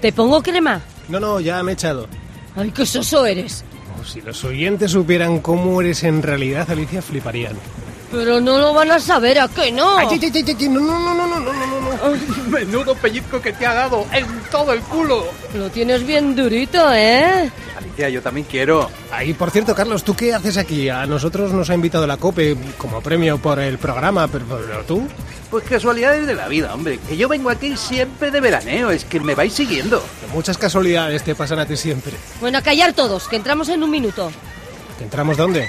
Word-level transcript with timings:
¿Te 0.00 0.12
pongo 0.12 0.42
crema? 0.42 0.80
No, 1.08 1.20
no, 1.20 1.40
ya 1.40 1.62
me 1.62 1.72
he 1.72 1.74
echado. 1.74 2.08
Ay, 2.54 2.70
qué 2.70 2.86
soso 2.86 3.26
eres. 3.26 3.64
Oh, 3.98 4.04
si 4.04 4.20
los 4.20 4.44
oyentes 4.44 4.90
supieran 4.92 5.40
cómo 5.40 5.80
eres 5.80 6.04
en 6.04 6.22
realidad, 6.22 6.70
Alicia, 6.70 7.02
fliparían. 7.02 7.56
Pero 8.10 8.40
no 8.40 8.58
lo 8.58 8.72
van 8.72 8.90
a 8.92 9.00
saber, 9.00 9.38
¿a 9.38 9.48
qué 9.48 9.72
no? 9.72 9.96
Ay, 9.98 10.06
ay, 10.12 10.20
ay, 10.22 10.30
ay, 10.34 10.56
ay, 10.58 10.68
no, 10.68 10.80
no, 10.80 10.98
no, 10.98 11.14
no, 11.14 11.26
no, 11.26 11.52
no, 11.52 11.66
no, 11.66 11.80
no. 11.80 12.50
Menudo 12.50 12.94
pellizco 12.94 13.40
que 13.40 13.52
te 13.52 13.66
ha 13.66 13.74
dado 13.74 14.06
en 14.12 14.26
todo 14.50 14.72
el 14.72 14.80
culo. 14.80 15.26
Lo 15.54 15.70
tienes 15.70 16.06
bien 16.06 16.36
durito, 16.36 16.92
¿eh? 16.92 17.50
Alicia, 17.96 18.08
yo 18.10 18.22
también 18.22 18.46
quiero. 18.48 18.90
Ay, 19.10 19.32
por 19.32 19.50
cierto, 19.50 19.74
Carlos, 19.74 20.04
¿tú 20.04 20.14
qué 20.14 20.34
haces 20.34 20.56
aquí? 20.56 20.88
A 20.88 21.06
nosotros 21.06 21.52
nos 21.52 21.70
ha 21.70 21.74
invitado 21.74 22.06
la 22.06 22.16
COPE 22.16 22.56
como 22.76 23.00
premio 23.00 23.38
por 23.38 23.58
el 23.58 23.78
programa, 23.78 24.28
pero, 24.28 24.44
pero 24.46 24.84
tú... 24.84 25.08
Pues 25.50 25.64
casualidades 25.64 26.26
de 26.26 26.34
la 26.34 26.48
vida, 26.48 26.74
hombre. 26.74 26.98
Que 27.08 27.16
yo 27.16 27.28
vengo 27.28 27.50
aquí 27.50 27.76
siempre 27.76 28.30
de 28.30 28.40
veraneo, 28.40 28.90
es 28.90 29.04
que 29.04 29.20
me 29.20 29.34
vais 29.34 29.52
siguiendo. 29.52 30.02
Muchas 30.34 30.58
casualidades 30.58 31.22
te 31.22 31.34
pasan 31.34 31.58
a 31.58 31.66
ti 31.66 31.76
siempre. 31.76 32.12
Bueno, 32.40 32.58
a 32.58 32.62
callar 32.62 32.92
todos, 32.92 33.28
que 33.28 33.36
entramos 33.36 33.68
en 33.68 33.82
un 33.82 33.90
minuto. 33.90 34.30
¿Que 34.98 35.04
entramos 35.04 35.36
dónde? 35.36 35.68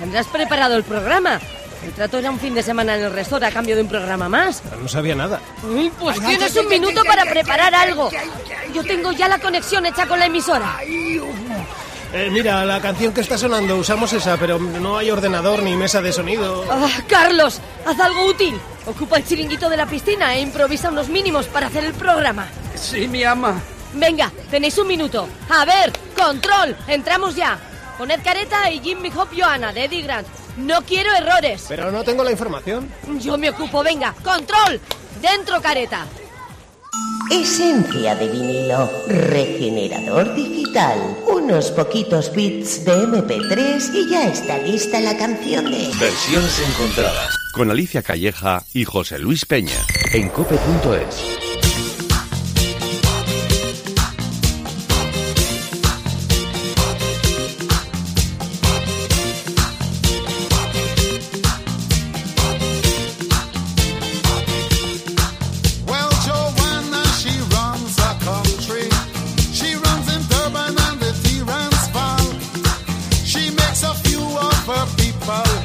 ¿Tendrás 0.00 0.26
preparado 0.26 0.76
el 0.76 0.82
programa? 0.82 1.40
El 1.84 1.92
trato 1.92 2.18
era 2.18 2.30
un 2.30 2.38
fin 2.38 2.54
de 2.54 2.62
semana 2.62 2.96
en 2.96 3.04
el 3.04 3.12
resort 3.12 3.42
a 3.42 3.50
cambio 3.50 3.74
de 3.74 3.82
un 3.82 3.88
programa 3.88 4.28
más. 4.28 4.62
No 4.80 4.88
sabía 4.88 5.14
nada. 5.14 5.40
Uy, 5.68 5.90
pues 5.98 6.20
tienes 6.20 6.56
un 6.56 6.68
minuto 6.68 7.02
para 7.04 7.24
preparar 7.24 7.74
algo. 7.74 8.10
Yo 8.72 8.84
tengo 8.84 9.12
ya 9.12 9.28
la 9.28 9.38
conexión 9.38 9.84
hecha 9.86 10.06
con 10.06 10.18
la 10.18 10.26
emisora. 10.26 10.78
Eh, 12.14 12.28
mira, 12.30 12.64
la 12.64 12.80
canción 12.80 13.12
que 13.12 13.22
está 13.22 13.38
sonando, 13.38 13.76
usamos 13.76 14.12
esa, 14.12 14.36
pero 14.36 14.58
no 14.58 14.98
hay 14.98 15.10
ordenador 15.10 15.62
ni 15.62 15.74
mesa 15.76 16.02
de 16.02 16.12
sonido. 16.12 16.64
Ah, 16.70 16.88
Carlos, 17.08 17.58
haz 17.86 17.98
algo 17.98 18.26
útil. 18.26 18.54
Ocupa 18.86 19.16
el 19.16 19.24
chiringuito 19.24 19.70
de 19.70 19.76
la 19.78 19.86
piscina 19.86 20.34
e 20.34 20.40
improvisa 20.40 20.90
unos 20.90 21.08
mínimos 21.08 21.46
para 21.46 21.68
hacer 21.68 21.84
el 21.84 21.94
programa. 21.94 22.46
Sí, 22.74 23.08
mi 23.08 23.24
ama. 23.24 23.60
Venga, 23.94 24.30
tenéis 24.50 24.76
un 24.78 24.88
minuto. 24.88 25.26
A 25.48 25.64
ver, 25.64 25.92
control, 26.16 26.76
entramos 26.86 27.34
ya. 27.34 27.58
Poned 27.96 28.20
careta 28.22 28.70
y 28.70 28.80
Jimmy 28.80 29.10
Hop 29.16 29.28
Johanna 29.34 29.72
de 29.72 29.84
Eddie 29.84 30.02
Grant. 30.02 30.26
No 30.56 30.82
quiero 30.82 31.14
errores. 31.14 31.64
Pero 31.68 31.90
no 31.90 32.04
tengo 32.04 32.24
la 32.24 32.30
información. 32.30 32.90
Yo 33.20 33.38
me 33.38 33.50
ocupo, 33.50 33.82
venga, 33.82 34.14
control. 34.22 34.80
Dentro 35.20 35.60
careta. 35.60 36.06
Esencia 37.30 38.14
de 38.14 38.28
vinilo, 38.28 38.90
regenerador 39.06 40.34
digital, 40.34 40.98
unos 41.26 41.70
poquitos 41.70 42.30
bits 42.32 42.84
de 42.84 42.92
MP3 42.92 43.94
y 43.94 44.10
ya 44.10 44.28
está 44.28 44.58
lista 44.58 45.00
la 45.00 45.16
canción 45.16 45.70
de... 45.70 45.88
Versiones 45.98 46.60
encontradas. 46.68 47.34
Con 47.54 47.70
Alicia 47.70 48.02
Calleja 48.02 48.62
y 48.74 48.84
José 48.84 49.18
Luis 49.18 49.46
Peña. 49.46 49.78
En 50.12 50.28
cope.es. 50.28 51.41
power. 75.24 75.61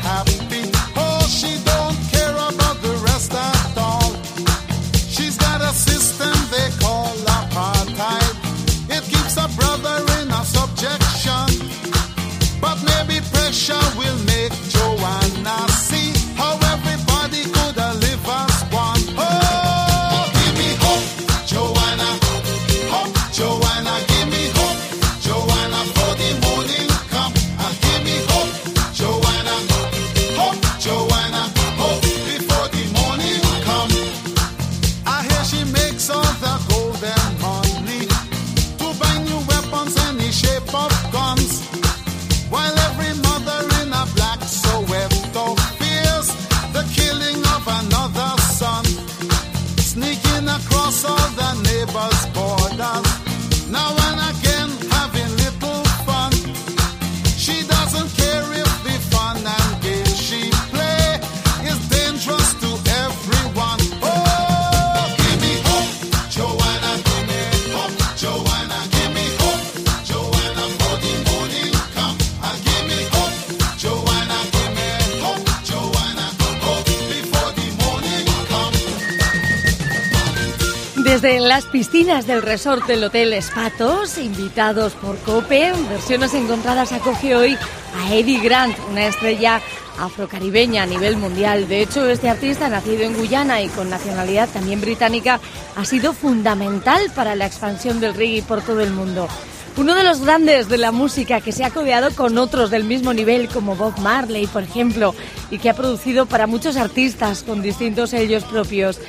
Desde 81.28 81.42
las 81.42 81.66
piscinas 81.66 82.26
del 82.26 82.42
resort 82.42 82.88
del 82.88 83.04
Hotel 83.04 83.34
Espatos, 83.34 84.18
invitados 84.18 84.94
por 84.94 85.18
COPE, 85.18 85.74
versiones 85.90 86.34
encontradas 86.34 86.94
acoge 86.94 87.36
hoy 87.36 87.58
a 87.98 88.16
Eddie 88.16 88.40
Grant, 88.40 88.78
una 88.90 89.08
estrella 89.08 89.60
afrocaribeña 90.00 90.84
a 90.84 90.86
nivel 90.86 91.18
mundial. 91.18 91.68
De 91.68 91.82
hecho, 91.82 92.10
este 92.10 92.30
artista, 92.30 92.70
nacido 92.70 93.04
en 93.04 93.14
Guyana 93.14 93.62
y 93.62 93.68
con 93.68 93.90
nacionalidad 93.90 94.48
también 94.48 94.80
británica, 94.80 95.42
ha 95.76 95.84
sido 95.84 96.14
fundamental 96.14 97.12
para 97.14 97.36
la 97.36 97.46
expansión 97.46 98.00
del 98.00 98.14
reggae 98.16 98.42
por 98.42 98.62
todo 98.62 98.80
el 98.80 98.92
mundo. 98.92 99.28
Uno 99.76 99.96
de 99.96 100.04
los 100.04 100.22
grandes 100.22 100.70
de 100.70 100.78
la 100.78 100.94
música 100.94 101.42
que 101.42 101.52
se 101.52 101.66
ha 101.66 101.72
codeado 101.72 102.09
con 102.16 102.38
otros 102.38 102.72
del 102.72 102.86
mismo 102.86 103.14
nivel, 103.14 103.50
como 103.50 103.76
Bob 103.76 104.00
Marley, 104.00 104.48
por 104.48 104.64
ejemplo, 104.64 105.14
y 105.52 105.59
que 105.59 105.70
ha 105.70 105.76
producido 105.76 106.26
para 106.26 106.48
muchos 106.48 106.78
artistas 106.78 107.44
con 107.44 107.62
distintos 107.62 108.12
sellos 108.12 108.46
propios. 108.46 109.00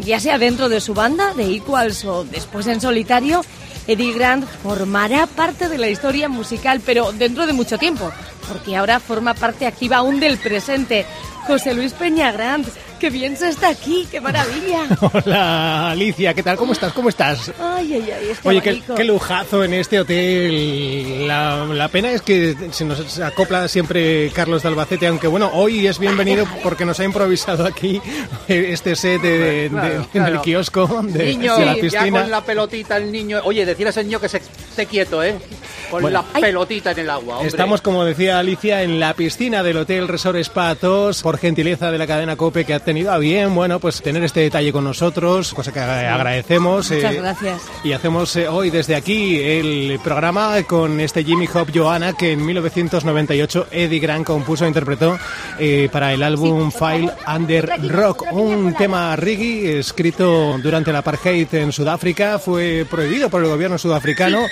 Ya 0.00 0.20
sea 0.20 0.38
dentro 0.38 0.68
de 0.68 0.80
su 0.80 0.94
banda, 0.94 1.34
de 1.34 1.54
Equals 1.54 2.04
o 2.04 2.24
después 2.24 2.66
en 2.66 2.80
solitario, 2.80 3.44
Eddie 3.86 4.14
Grant 4.14 4.46
formará 4.62 5.26
parte 5.26 5.68
de 5.68 5.78
la 5.78 5.88
historia 5.88 6.28
musical, 6.28 6.80
pero 6.84 7.12
dentro 7.12 7.46
de 7.46 7.52
mucho 7.52 7.78
tiempo, 7.78 8.10
porque 8.48 8.76
ahora 8.76 9.00
forma 9.00 9.34
parte 9.34 9.66
activa 9.66 9.98
aún 9.98 10.20
del 10.20 10.38
presente. 10.38 11.04
José 11.46 11.74
Luis 11.74 11.92
Peña 11.92 12.32
Grant, 12.32 12.68
qué 13.02 13.10
bien 13.10 13.36
se 13.36 13.48
está 13.48 13.70
aquí, 13.70 14.06
qué 14.12 14.20
maravilla. 14.20 14.86
Hola, 15.12 15.90
Alicia, 15.90 16.34
¿qué 16.34 16.42
tal? 16.44 16.56
¿Cómo 16.56 16.72
estás? 16.72 16.92
¿Cómo 16.92 17.08
estás? 17.08 17.50
Ay, 17.60 17.94
ay, 17.94 18.10
ay, 18.16 18.28
este 18.30 18.48
Oye, 18.48 18.60
qué, 18.62 18.80
qué 18.96 19.02
lujazo 19.02 19.64
en 19.64 19.74
este 19.74 19.98
hotel. 19.98 21.26
La, 21.26 21.64
la 21.66 21.88
pena 21.88 22.12
es 22.12 22.22
que 22.22 22.54
se 22.70 22.84
nos 22.84 23.18
acopla 23.18 23.66
siempre 23.66 24.30
Carlos 24.30 24.62
de 24.62 24.68
Albacete, 24.68 25.08
aunque 25.08 25.26
bueno, 25.26 25.50
hoy 25.52 25.84
es 25.88 25.98
bienvenido 25.98 26.46
porque 26.62 26.84
nos 26.84 27.00
ha 27.00 27.04
improvisado 27.04 27.66
aquí 27.66 28.00
este 28.46 28.94
set 28.94 29.20
de- 29.20 29.38
de- 29.38 29.68
Claro, 29.72 29.88
del 29.98 30.06
claro. 30.12 30.42
kiosco 30.42 31.00
de, 31.02 31.24
niño, 31.24 31.56
de 31.56 31.66
la 31.66 31.74
ya 31.74 31.80
piscina. 31.80 32.20
con 32.22 32.30
la 32.30 32.44
pelotita 32.44 32.96
el 32.98 33.10
niño. 33.10 33.40
Oye, 33.42 33.66
decir 33.66 33.84
a 33.88 33.90
ese 33.90 34.04
niño 34.04 34.20
que 34.20 34.28
se 34.28 34.36
esté 34.36 34.86
quieto, 34.86 35.24
¿eh? 35.24 35.34
Con 35.90 36.02
Bueno. 36.02 36.24
la 36.32 36.40
pelotita 36.40 36.92
en 36.92 37.00
el 37.00 37.10
agua, 37.10 37.34
hombre. 37.34 37.48
Estamos, 37.48 37.82
como 37.82 38.04
decía 38.04 38.38
Alicia, 38.38 38.82
en 38.82 38.98
la 39.00 39.12
piscina 39.14 39.62
del 39.64 39.76
Hotel 39.76 40.06
Resort 40.08 40.38
Spa 40.38 40.76
por 41.22 41.38
gentileza 41.38 41.90
de 41.90 41.98
la 41.98 42.06
cadena 42.06 42.36
COPE 42.36 42.64
que 42.64 42.72
ha 42.74 42.76
tenido 42.92 43.10
a 43.10 43.16
bien, 43.16 43.54
bueno, 43.54 43.80
pues 43.80 44.02
tener 44.02 44.22
este 44.22 44.40
detalle 44.40 44.70
con 44.70 44.84
nosotros, 44.84 45.54
cosa 45.54 45.72
que 45.72 45.80
agra- 45.80 46.14
agradecemos. 46.14 46.90
Muchas 46.90 47.14
eh, 47.14 47.16
gracias. 47.16 47.62
Y 47.82 47.92
hacemos 47.92 48.36
eh, 48.36 48.48
hoy 48.48 48.68
desde 48.68 48.94
aquí 48.94 49.40
el 49.40 49.98
programa 50.04 50.62
con 50.64 51.00
este 51.00 51.24
Jimmy 51.24 51.48
Hop 51.54 51.68
Johanna 51.74 52.12
que 52.12 52.32
en 52.32 52.44
1998 52.44 53.68
Eddie 53.70 53.98
Grant 53.98 54.26
compuso 54.26 54.66
e 54.66 54.68
interpretó 54.68 55.18
eh, 55.58 55.88
para 55.90 56.12
el 56.12 56.22
álbum 56.22 56.70
File 56.70 57.10
Under 57.34 57.70
Rock, 57.88 58.26
un 58.30 58.74
tema 58.74 59.16
reggae 59.16 59.78
escrito 59.78 60.58
durante 60.62 60.90
el 60.90 60.96
apartheid 60.96 61.48
en 61.54 61.72
Sudáfrica, 61.72 62.38
fue 62.38 62.86
prohibido 62.90 63.30
por 63.30 63.42
el 63.42 63.48
gobierno 63.48 63.78
sudafricano, 63.78 64.42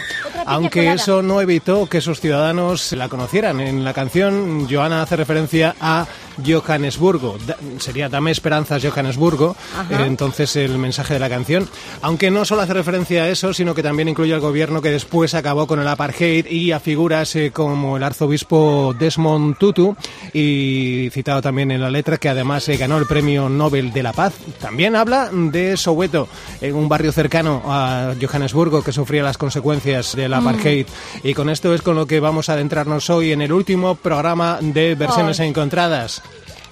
aunque 0.47 0.91
eso 0.95 1.21
no 1.21 1.43
evitó 1.43 1.87
que 1.87 2.01
sus 2.01 2.21
ciudadanos 2.21 2.93
la 2.93 3.11
conocieran. 3.11 3.61
En 3.61 3.85
la 3.85 3.93
canción 3.93 4.67
Johanna 4.71 5.03
hace 5.03 5.17
referencia 5.17 5.75
a 5.79 6.07
Johannesburgo. 6.47 7.37
Da- 7.47 7.57
sería 7.79 8.09
Dame 8.09 8.31
Esperanzas 8.31 8.83
Johannesburgo, 8.85 9.57
eh, 9.91 9.97
entonces 10.07 10.57
el 10.57 10.79
mensaje 10.79 11.15
de 11.15 11.21
la 11.21 11.29
canción. 11.29 11.69
Aunque 12.03 12.31
no 12.31 12.45
solo 12.45 12.63
hace 12.63 12.75
referencia 12.75 13.25
a 13.25 13.29
eso, 13.29 13.53
sino 13.55 13.75
que 13.75 13.83
también 13.83 14.09
incluye 14.09 14.35
al 14.35 14.41
gobierno 14.41 14.83
que 14.83 14.91
después 14.91 15.35
acabó 15.35 15.67
con 15.67 15.81
el 15.81 15.89
apartheid 15.89 16.47
y 16.47 16.73
a 16.73 16.81
figuras 16.81 17.35
eh, 17.37 17.51
como 17.53 17.97
el 17.97 18.03
arzobispo 18.03 18.95
Desmond 18.99 19.57
Tutu 19.59 19.97
y 20.33 21.09
citado 21.13 21.43
también 21.43 21.71
en 21.71 21.81
la 21.81 21.91
letra 21.91 22.17
que 22.17 22.29
además 22.29 22.69
eh, 22.69 22.77
ganó 22.77 22.99
el 22.99 23.07
premio 23.07 23.49
Nobel 23.49 23.93
de 23.93 24.03
la 24.03 24.13
Paz. 24.13 24.35
También 24.61 24.97
habla 24.97 25.31
de 25.33 25.77
Soweto, 25.77 26.29
en 26.61 26.75
un 26.75 26.89
barrio 26.89 27.13
cercano 27.13 27.63
a 27.67 28.15
Johannesburgo 28.21 28.83
que 28.83 28.93
sufría 28.93 29.23
las 29.23 29.39
consecuencias 29.39 30.15
del 30.17 30.35
apartheid. 30.35 30.87
Y 31.23 31.35
con 31.35 31.51
esto 31.51 31.75
es 31.75 31.83
con 31.83 31.97
lo 31.97 32.07
que 32.07 32.21
vamos 32.21 32.49
a 32.49 32.55
adentrarnos 32.55 33.11
hoy 33.11 33.33
en 33.33 33.43
el 33.43 33.53
último 33.53 33.95
programa 33.95 34.59
de 34.61 34.95
versiones 34.95 35.39
encontradas. 35.41 36.23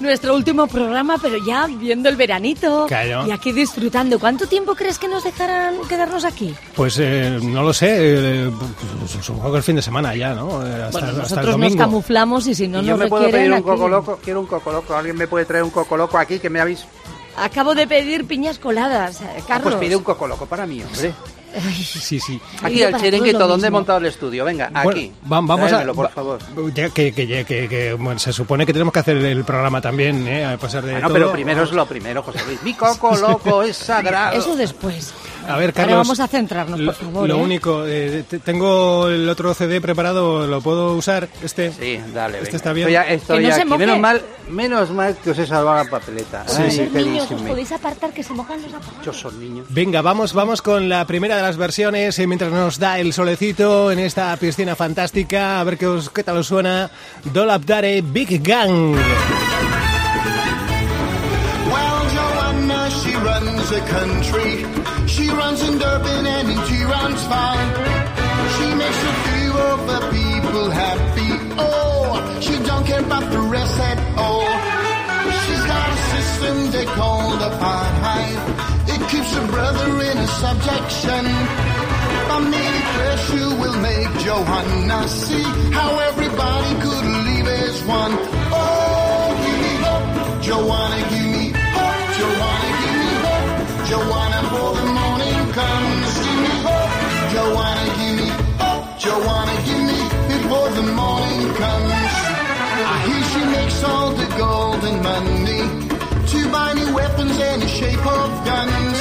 Nuestro 0.00 0.34
último 0.34 0.68
programa, 0.68 1.16
pero 1.20 1.38
ya 1.44 1.66
viendo 1.66 2.08
el 2.08 2.14
veranito 2.14 2.86
Claro. 2.86 3.26
y 3.26 3.32
aquí 3.32 3.50
disfrutando. 3.52 4.18
¿Cuánto 4.20 4.46
tiempo 4.46 4.74
crees 4.76 4.96
que 4.98 5.08
nos 5.08 5.24
dejarán 5.24 5.76
quedarnos 5.88 6.24
aquí? 6.24 6.54
Pues 6.76 6.98
eh, 7.00 7.40
no 7.42 7.62
lo 7.64 7.72
sé, 7.72 7.88
eh, 8.46 8.50
pues, 9.00 9.24
supongo 9.24 9.50
que 9.50 9.56
el 9.58 9.62
fin 9.64 9.74
de 9.76 9.82
semana 9.82 10.14
ya, 10.14 10.34
¿no? 10.34 10.64
Eh, 10.64 10.84
hasta, 10.84 11.00
Bueno, 11.00 11.06
hasta 11.08 11.10
el 11.10 11.46
nosotros 11.46 11.58
nos 11.58 11.76
camuflamos 11.76 12.46
y 12.46 12.54
si 12.54 12.68
no 12.68 12.80
yo 12.80 12.92
nos 12.92 13.00
me 13.00 13.06
puedo 13.08 13.28
pedir 13.28 13.48
un 13.50 13.54
aquí. 13.54 13.62
coco 13.64 13.88
loco. 13.88 14.18
Quiero 14.22 14.40
un 14.40 14.46
coco 14.46 14.70
loco. 14.70 14.94
¿Alguien 14.94 15.16
me 15.16 15.26
puede 15.26 15.44
traer 15.46 15.64
un 15.64 15.70
coco 15.70 15.96
loco 15.96 16.16
aquí 16.16 16.38
que 16.38 16.48
me 16.48 16.60
habéis... 16.60 16.84
Acabo 17.36 17.74
de 17.74 17.86
pedir 17.86 18.24
piñas 18.26 18.58
coladas, 18.58 19.20
eh, 19.20 19.24
Ah, 19.38 19.42
Carlos. 19.46 19.74
pues 19.74 19.76
pide 19.76 19.96
un 19.96 20.02
coco 20.04 20.26
loco 20.28 20.46
para 20.46 20.66
mí, 20.66 20.82
hombre. 20.82 21.12
Sí, 21.74 22.20
sí. 22.20 22.40
Aquí 22.62 22.82
al 22.82 23.00
chiringuito, 23.00 23.46
¿dónde 23.48 23.68
he 23.68 23.70
montado 23.70 23.98
el 23.98 24.06
estudio? 24.06 24.44
Venga, 24.44 24.70
Bueno, 24.70 24.90
aquí. 24.90 25.12
va- 25.24 25.40
vamos 25.40 25.60
a. 25.60 25.68
Tráemelo, 25.68 25.94
por 25.94 26.06
va- 26.06 26.10
favor. 26.10 26.38
Ya 26.74 26.90
que, 26.90 27.12
que, 27.12 27.26
que, 27.26 27.44
que- 27.44 27.68
que, 27.68 27.92
bueno, 27.94 28.18
se 28.18 28.32
supone 28.32 28.66
que 28.66 28.72
tenemos 28.72 28.92
que 28.92 29.00
hacer 29.00 29.16
el 29.16 29.44
programa 29.44 29.80
también, 29.80 30.26
¿eh? 30.28 30.44
A 30.44 30.56
pesar 30.58 30.84
de 30.84 30.92
Bueno, 30.92 31.08
todo. 31.08 31.14
pero 31.14 31.32
primero 31.32 31.62
es 31.64 31.72
lo 31.72 31.86
primero, 31.86 32.22
José 32.22 32.40
Luis. 32.46 32.62
Mi 32.62 32.74
coco 32.74 33.16
loco 33.16 33.62
es 33.62 33.76
sagrado. 33.76 34.38
Eso 34.38 34.54
después. 34.56 35.12
A 35.48 35.56
ver, 35.56 35.70
Ahora 35.70 35.72
Carlos. 35.72 35.96
vamos 35.98 36.20
a 36.20 36.28
centrarnos, 36.28 36.76
por 36.78 36.84
lo- 36.86 36.92
favor. 36.92 37.28
Lo 37.28 37.36
¿eh? 37.36 37.42
único, 37.42 37.84
eh, 37.86 38.24
te- 38.28 38.38
tengo 38.38 39.08
el 39.08 39.28
otro 39.28 39.54
CD 39.54 39.80
preparado, 39.80 40.46
¿lo 40.46 40.60
puedo 40.60 40.94
usar? 40.94 41.28
Este. 41.42 41.72
Sí, 41.72 41.98
dale, 42.14 42.34
Este 42.38 42.44
venga. 42.46 42.56
está 42.56 42.72
bien. 42.72 42.88
Estoy, 42.88 42.92
ya- 42.92 43.08
estoy 43.14 43.38
Que 43.42 43.48
no 43.48 43.54
se 43.54 43.60
aquí. 43.62 43.68
moje. 43.70 43.78
Menos 43.86 43.98
mal, 44.00 44.22
menos 44.50 44.90
mal 44.90 45.16
que 45.16 45.30
os 45.30 45.38
he 45.38 45.46
salvado 45.46 45.84
la 45.84 45.90
papeleta. 45.90 46.44
Sí, 46.46 46.62
Ay, 46.62 46.70
sí. 46.70 46.88
niños, 46.94 47.30
os 47.30 47.42
podéis 47.42 47.72
apartar 47.72 48.12
que 48.12 48.22
se 48.22 48.32
mojan 48.34 48.60
los 48.62 48.70
zapatos. 48.72 48.94
Muchos 48.98 49.16
son 49.20 49.40
niños. 49.40 49.66
Venga, 49.70 50.02
vamos, 50.02 50.32
vamos 50.34 50.60
con 50.62 50.88
la 50.88 51.06
primera 51.06 51.36
de 51.36 51.42
las 51.42 51.56
versiones, 51.56 52.18
eh, 52.18 52.26
mientras 52.26 52.52
nos 52.52 52.78
da 52.78 52.98
el 52.98 53.12
solecito 53.12 53.90
en 53.90 53.98
esta 54.00 54.36
piscina 54.36 54.76
fantástica. 54.76 55.60
A 55.60 55.64
ver 55.64 55.78
qué, 55.78 55.86
os, 55.86 56.10
qué 56.10 56.22
tal 56.22 56.36
os 56.36 56.46
suena. 56.46 56.90
Dolap 57.24 57.62
Dare 57.64 58.02
Big 58.02 58.42
Gang. 58.42 58.94
Well, 61.70 62.08
Joanna, 62.14 62.88
she 62.90 63.12
runs 63.14 63.70
the 63.70 63.80
country. 63.90 64.57
Runs 65.48 65.62
in 65.62 65.78
Durban 65.78 66.26
and 66.26 66.48
she 66.68 66.84
runs 66.84 67.22
fine. 67.24 67.68
She 68.54 68.66
makes 68.82 69.00
a 69.12 69.14
few 69.28 69.52
of 69.70 69.78
the 69.90 70.00
people 70.12 70.68
happy. 70.68 71.30
Oh, 71.56 72.38
she 72.44 72.54
don't 72.68 72.84
care 72.84 73.00
about 73.00 73.30
the 73.32 73.40
rest 73.40 73.80
at 73.80 73.98
all. 74.18 74.44
She's 75.40 75.64
got 75.72 75.88
a 75.88 75.98
system 76.12 76.70
they 76.70 76.84
call 76.84 77.30
the 77.38 77.48
hive. 77.64 78.44
It 78.92 79.00
keeps 79.08 79.32
her 79.36 79.46
brother 79.46 79.88
in 80.10 80.18
a 80.18 80.26
subjection. 80.44 81.24
Family 82.28 82.68
pressure 82.92 83.50
will 83.60 83.78
make 83.80 84.12
Johanna 84.26 85.08
see 85.08 85.46
how 85.72 85.98
everybody 86.10 86.72
could 86.84 87.04
live 87.28 87.48
as 87.64 87.82
one. 87.84 88.12
Oh, 88.52 89.32
give 89.44 89.58
me 89.64 89.74
hope, 89.86 90.42
Joanna, 90.42 91.00
give 91.08 91.28
me 91.36 91.44
hope, 91.76 92.04
Joanna, 92.18 92.70
give 92.82 92.96
me 93.00 93.12
hope, 93.24 93.88
Joanna, 93.88 94.27
all 103.84 104.10
the 104.12 104.26
gold 104.36 104.82
and 104.84 105.02
money 105.02 105.62
to 106.26 106.50
buy 106.50 106.72
new 106.74 106.94
weapons 106.94 107.38
and 107.38 107.62
a 107.62 107.68
shape 107.68 108.06
of 108.06 108.30
guns. 108.44 108.98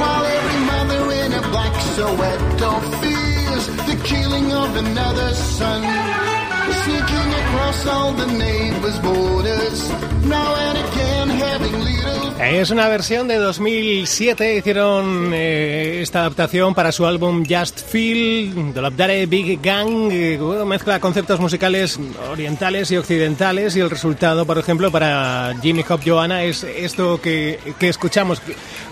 While 0.00 0.24
every 0.24 0.60
mother 0.72 1.12
in 1.22 1.32
a 1.32 1.42
black 1.50 1.74
Soweto 1.94 2.70
fears 3.00 3.66
the 3.88 3.96
killing 4.04 4.52
of 4.52 4.76
another 4.76 5.34
son. 5.34 6.45
Sneaking 6.72 7.34
across 7.34 7.86
all 7.86 8.12
the 8.14 8.26
neighbors' 8.26 8.98
borders, 9.00 9.90
now 10.24 10.54
and 10.56 10.78
again 10.78 11.30
having 11.30 11.72
little 11.84 12.26
Es 12.38 12.70
una 12.70 12.86
versión 12.88 13.26
de 13.28 13.36
2007, 13.36 14.56
hicieron 14.58 15.30
eh, 15.34 16.00
esta 16.02 16.20
adaptación 16.20 16.74
para 16.74 16.92
su 16.92 17.06
álbum 17.06 17.44
Just 17.48 17.80
Feel, 17.80 18.72
de 18.74 18.90
Dare 18.96 19.26
Big 19.26 19.60
Gang, 19.62 20.10
eh, 20.12 20.36
bueno, 20.38 20.64
mezcla 20.66 21.00
conceptos 21.00 21.40
musicales 21.40 21.98
orientales 22.30 22.90
y 22.90 22.96
occidentales 22.98 23.74
y 23.76 23.80
el 23.80 23.90
resultado, 23.90 24.44
por 24.46 24.58
ejemplo, 24.58 24.90
para 24.92 25.54
Jimmy 25.62 25.84
Hop 25.88 26.00
Johanna 26.04 26.44
es 26.44 26.62
esto 26.62 27.20
que, 27.20 27.58
que 27.80 27.88
escuchamos. 27.88 28.40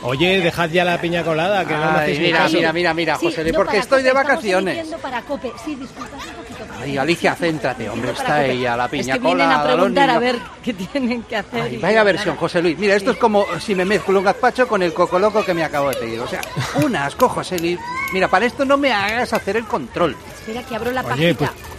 Oye, 0.02 0.40
dejad 0.40 0.70
ya 0.70 0.84
la 0.84 1.00
piña 1.00 1.22
colada, 1.22 1.64
que 1.66 1.74
no 1.74 1.92
me 1.92 1.98
hacéis 1.98 2.18
mira, 2.20 2.48
mira, 2.48 2.72
mira, 2.72 2.94
mira, 2.94 3.18
Sí, 3.18 3.26
José 3.26 3.44
no 3.44 3.56
porque 3.56 3.78
estoy 3.78 4.02
de 4.02 4.10
Cope, 4.10 4.22
vacaciones. 4.22 4.88
para 5.00 5.22
Cope. 5.22 5.52
Sí, 5.64 5.74
disculpad 5.76 6.12
un 6.14 6.42
poquito. 6.42 6.64
Ay, 6.82 6.96
Alicia, 6.98 7.34
céntrate, 7.64 7.88
hombre, 7.88 8.10
está 8.12 8.44
ella, 8.44 8.76
la 8.76 8.84
Es 8.84 8.90
piña 8.90 9.14
que 9.14 9.20
vienen 9.20 9.50
a 9.50 9.64
preguntar 9.64 10.10
a 10.10 10.18
ver 10.18 10.36
qué 10.62 10.74
tienen 10.74 11.22
que 11.22 11.36
hacer. 11.36 11.62
Ay, 11.62 11.76
vaya 11.78 11.94
nada. 11.98 12.04
versión, 12.04 12.36
José 12.36 12.60
Luis. 12.60 12.78
Mira, 12.78 12.94
esto 12.94 13.12
es 13.12 13.16
como 13.16 13.46
si 13.60 13.74
me 13.74 13.84
mezclo 13.84 14.18
un 14.18 14.24
gazpacho 14.24 14.68
con 14.68 14.82
el 14.82 14.92
coco 14.92 15.18
loco 15.18 15.44
que 15.44 15.54
me 15.54 15.64
acabo 15.64 15.88
de 15.90 15.96
pedir. 15.96 16.20
O 16.20 16.28
sea, 16.28 16.40
un 16.82 16.94
asco, 16.96 17.28
José 17.28 17.58
Luis. 17.58 17.78
Mira, 18.12 18.28
para 18.28 18.46
esto 18.46 18.64
no 18.64 18.76
me 18.76 18.92
hagas 18.92 19.32
hacer 19.32 19.56
el 19.56 19.64
control. 19.64 20.16
Espera 20.34 20.62
que 20.62 20.76
abro 20.76 20.90
la 20.92 21.00
Oye, 21.00 21.34
pajita. 21.34 21.52
pues, 21.52 21.73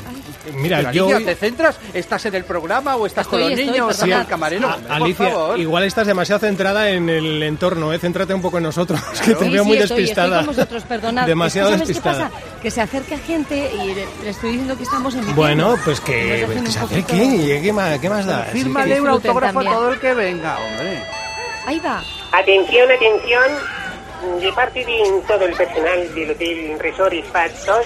Mira, 0.53 0.77
Pero, 0.77 0.91
yo... 0.91 1.05
Alicia, 1.15 1.25
¿te 1.25 1.35
centras? 1.35 1.77
¿Estás 1.93 2.25
en 2.25 2.35
el 2.35 2.43
programa 2.43 2.95
o 2.95 3.05
estás 3.05 3.27
con 3.27 3.39
Estoy, 3.39 3.51
los 3.51 3.59
estoy, 3.59 3.71
niños? 3.79 3.87
perdona. 3.97 4.05
¿Estás 4.13 4.21
el 4.25 4.29
camarero? 4.29 4.67
A- 4.69 4.75
Hombre, 4.75 4.93
Alicia, 4.93 5.25
por 5.25 5.33
favor. 5.33 5.59
igual 5.59 5.83
estás 5.83 6.07
demasiado 6.07 6.39
centrada 6.39 6.89
en 6.89 7.09
el 7.09 7.43
entorno, 7.43 7.93
¿eh? 7.93 7.99
Céntrate 7.99 8.33
un 8.33 8.41
poco 8.41 8.57
en 8.57 8.63
nosotros, 8.63 8.99
que 9.25 9.33
te 9.35 9.45
Sí, 9.45 9.51
veo 9.51 9.63
sí, 9.63 9.67
muy 9.69 9.77
estoy, 9.77 9.97
despistada. 9.99 10.27
Estoy 10.41 10.45
con 10.47 10.55
vosotros, 10.55 10.83
perdonad. 10.83 11.25
Demasiado 11.27 11.69
Es 11.69 11.73
que, 11.73 11.77
¿sabes 11.79 11.87
despistada. 12.03 12.27
qué 12.29 12.33
pasa? 12.35 12.61
Que 12.61 12.71
se 12.71 12.81
acerca 12.81 13.17
gente 13.19 13.71
y 13.73 13.93
le, 13.95 14.29
estoy 14.29 14.49
diciendo 14.51 14.77
que 14.77 14.83
estamos 14.83 15.13
emitiendo. 15.13 15.41
Bueno, 15.41 15.75
pues 15.83 15.99
Y 15.99 16.01
que, 16.03 16.43
pues 16.45 16.61
que 16.63 16.71
se 16.71 16.79
acerque, 16.79 17.59
¿qué 17.63 17.73
más, 17.73 17.99
qué 17.99 18.09
más 18.09 18.25
da? 18.25 18.45
Sí, 18.51 18.59
Fírmale 18.59 19.01
un 19.01 19.07
autógrafo 19.09 19.59
a 19.59 19.63
también. 19.63 19.73
todo 19.73 19.89
el 19.93 19.99
que 19.99 20.13
venga, 20.13 20.57
hombre. 20.59 21.03
Ahí 21.67 21.79
va. 21.79 22.03
Atención, 22.31 22.91
atención. 22.91 23.43
De 24.41 24.51
parte 24.53 24.79
de 24.83 25.21
todo 25.27 25.45
el 25.45 25.53
personal 25.53 26.15
del 26.15 26.31
Hotel 26.31 26.79
Resort 26.79 27.13
Spa 27.13 27.47
2, 27.47 27.77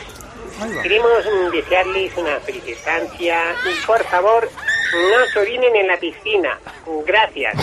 queremos 0.82 1.24
desearles 1.52 2.16
una 2.18 2.40
feliz 2.42 2.64
estancia 2.68 3.56
y 3.66 3.86
por 3.86 4.04
favor 4.06 4.50
no 4.94 5.26
se 5.34 5.40
orinen 5.40 5.76
en 5.76 5.88
la 5.88 5.98
piscina. 5.98 6.58
Gracias. 7.06 7.56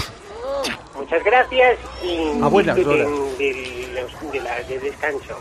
Muchas 0.95 1.23
gracias 1.25 1.79
y 2.03 2.19
A 2.43 2.49
disfruten 2.49 3.37
del, 3.39 3.95
los- 3.95 4.33
de 4.33 4.41
la- 4.41 4.61
del 4.63 4.81
descanso. 4.81 5.39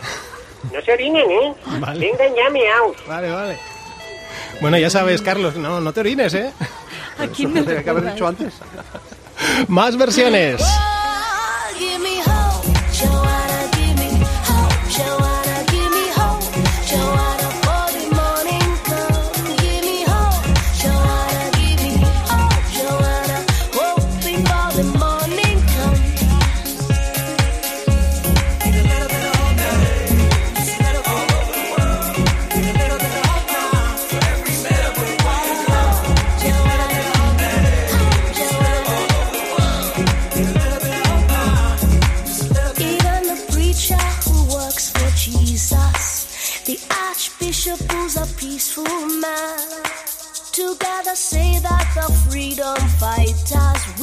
No 0.74 0.82
se 0.82 0.92
orinen, 0.94 1.30
¿eh? 1.32 1.54
Vale. 1.80 2.00
Vengan 2.00 2.36
ya 2.36 2.50
meaos. 2.50 2.98
Vale, 3.08 3.32
vale. 3.32 3.58
Bueno, 4.62 4.78
ya 4.78 4.90
sabes, 4.90 5.22
Carlos, 5.22 5.56
no, 5.56 5.80
no 5.80 5.94
te 5.94 6.00
orines, 6.00 6.34
¿eh? 6.34 6.52
Aquí 7.20 7.44
Eso 7.46 7.50
no 7.50 7.54
tendría 7.56 7.84
que 7.84 7.90
haber 7.90 8.12
dicho 8.12 8.28
antes. 8.28 8.54
Más 9.68 9.96
versiones. 9.98 10.62
Say 51.16 51.60
that 51.60 51.88
the 51.96 52.12
freedom 52.30 52.76
fighters 53.00 53.95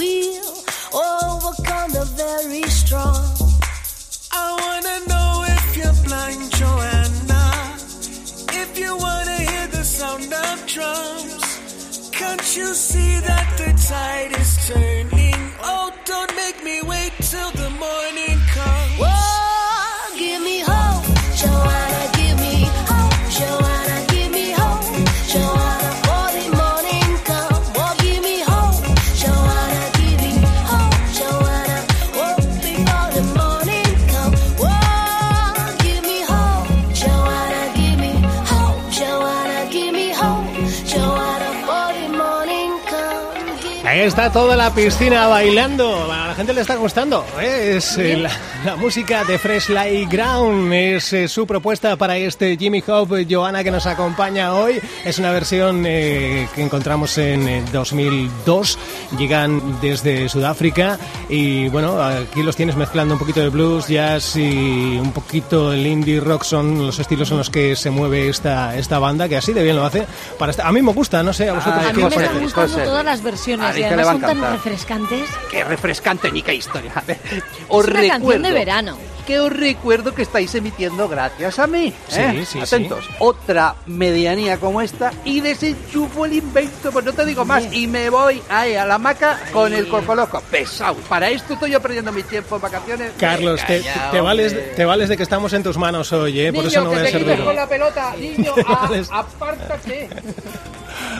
Está 44.02 44.32
toda 44.32 44.56
la 44.56 44.74
piscina 44.74 45.28
bailando. 45.28 46.08
Gente 46.42 46.54
le 46.54 46.60
está 46.62 46.74
gustando. 46.74 47.24
¿eh? 47.40 47.74
Es 47.76 47.96
eh, 47.98 48.16
la, 48.16 48.28
la 48.64 48.74
música 48.74 49.22
de 49.22 49.38
Fresh 49.38 49.68
Light 49.68 50.10
Ground. 50.10 50.72
Es 50.72 51.12
eh, 51.12 51.28
su 51.28 51.46
propuesta 51.46 51.94
para 51.94 52.16
este 52.16 52.56
Jimmy 52.56 52.82
Hop. 52.88 53.10
Joana 53.30 53.62
que 53.62 53.70
nos 53.70 53.86
acompaña 53.86 54.52
hoy. 54.52 54.80
Es 55.04 55.20
una 55.20 55.30
versión 55.30 55.84
eh, 55.86 56.48
que 56.52 56.62
encontramos 56.62 57.16
en 57.18 57.46
eh, 57.46 57.64
2002. 57.72 58.76
Llegan 59.16 59.80
desde 59.80 60.28
Sudáfrica. 60.28 60.98
Y 61.28 61.68
bueno, 61.68 62.02
aquí 62.02 62.42
los 62.42 62.56
tienes 62.56 62.74
mezclando 62.74 63.14
un 63.14 63.20
poquito 63.20 63.38
de 63.38 63.48
blues, 63.48 63.86
jazz 63.86 64.34
y 64.34 64.98
un 65.00 65.12
poquito 65.12 65.72
el 65.72 65.86
indie 65.86 66.18
rock. 66.18 66.42
Son 66.42 66.86
los 66.86 66.98
estilos 66.98 67.30
en 67.30 67.36
los 67.38 67.50
que 67.50 67.76
se 67.76 67.90
mueve 67.90 68.28
esta, 68.28 68.76
esta 68.76 68.98
banda. 68.98 69.28
Que 69.28 69.36
así 69.36 69.52
de 69.52 69.62
bien 69.62 69.76
lo 69.76 69.84
hace. 69.84 70.08
Para 70.40 70.50
esta- 70.50 70.66
a 70.66 70.72
mí 70.72 70.82
me 70.82 70.92
gusta, 70.92 71.22
no 71.22 71.32
sé, 71.32 71.48
a 71.50 71.52
vosotros. 71.52 71.84
Ay, 71.84 71.90
A 71.90 71.92
mí 71.92 72.02
me 72.02 72.08
están 72.08 72.40
gustando 72.42 72.78
todas 72.78 73.04
las 73.04 73.22
versiones 73.22 73.78
y 73.78 73.84
además 73.84 74.06
son 74.08 74.20
tan 74.22 74.40
refrescantes. 74.40 75.30
Qué 75.48 75.62
refrescante 75.62 76.31
historia. 76.36 76.92
Es 77.08 77.86
una 77.86 78.08
canción 78.08 78.42
de 78.42 78.52
verano. 78.52 78.98
Que 79.32 79.40
os 79.40 79.50
recuerdo 79.50 80.14
que 80.14 80.20
estáis 80.20 80.54
emitiendo 80.54 81.08
gracias 81.08 81.58
a 81.58 81.66
mí. 81.66 81.90
Sí, 82.08 82.20
¿eh? 82.20 82.44
sí, 82.46 82.60
Atentos. 82.60 83.08
Otra 83.18 83.74
medianía 83.86 84.58
como 84.60 84.82
esta 84.82 85.10
y 85.24 85.40
desenchufo 85.40 86.26
el 86.26 86.34
invento, 86.34 86.92
pues 86.92 87.02
no 87.02 87.14
te 87.14 87.24
digo 87.24 87.42
más. 87.46 87.64
Y 87.72 87.86
me 87.86 88.10
voy 88.10 88.42
ahí 88.50 88.74
a 88.74 88.84
la 88.84 88.96
hamaca 88.96 89.40
con 89.50 89.72
el 89.72 89.88
cocoloco. 89.88 90.42
Pesado. 90.50 90.96
Para 91.08 91.30
esto 91.30 91.54
estoy 91.54 91.70
yo 91.70 91.80
perdiendo 91.80 92.12
mi 92.12 92.22
tiempo 92.24 92.56
en 92.56 92.60
vacaciones. 92.62 93.12
Carlos, 93.16 93.58
te, 93.66 94.20
vales, 94.20 94.76
te 94.76 94.84
vales 94.84 95.08
de 95.08 95.16
que 95.16 95.22
estamos 95.22 95.50
en 95.54 95.62
tus 95.62 95.78
manos 95.78 96.12
hoy, 96.12 96.38
¿eh? 96.38 96.52
Por 96.52 96.66
eso 96.66 96.84
no 96.84 96.90
que 96.90 96.96
voy 96.96 96.98
a 97.00 97.04
te 97.06 97.10
ser 97.12 97.20
quites 97.22 97.36
duro. 97.36 97.46
con 97.46 97.56
la 97.56 97.66
pelota, 97.66 98.14
niño, 98.20 98.52
a- 98.66 99.18
apártate. 99.20 100.10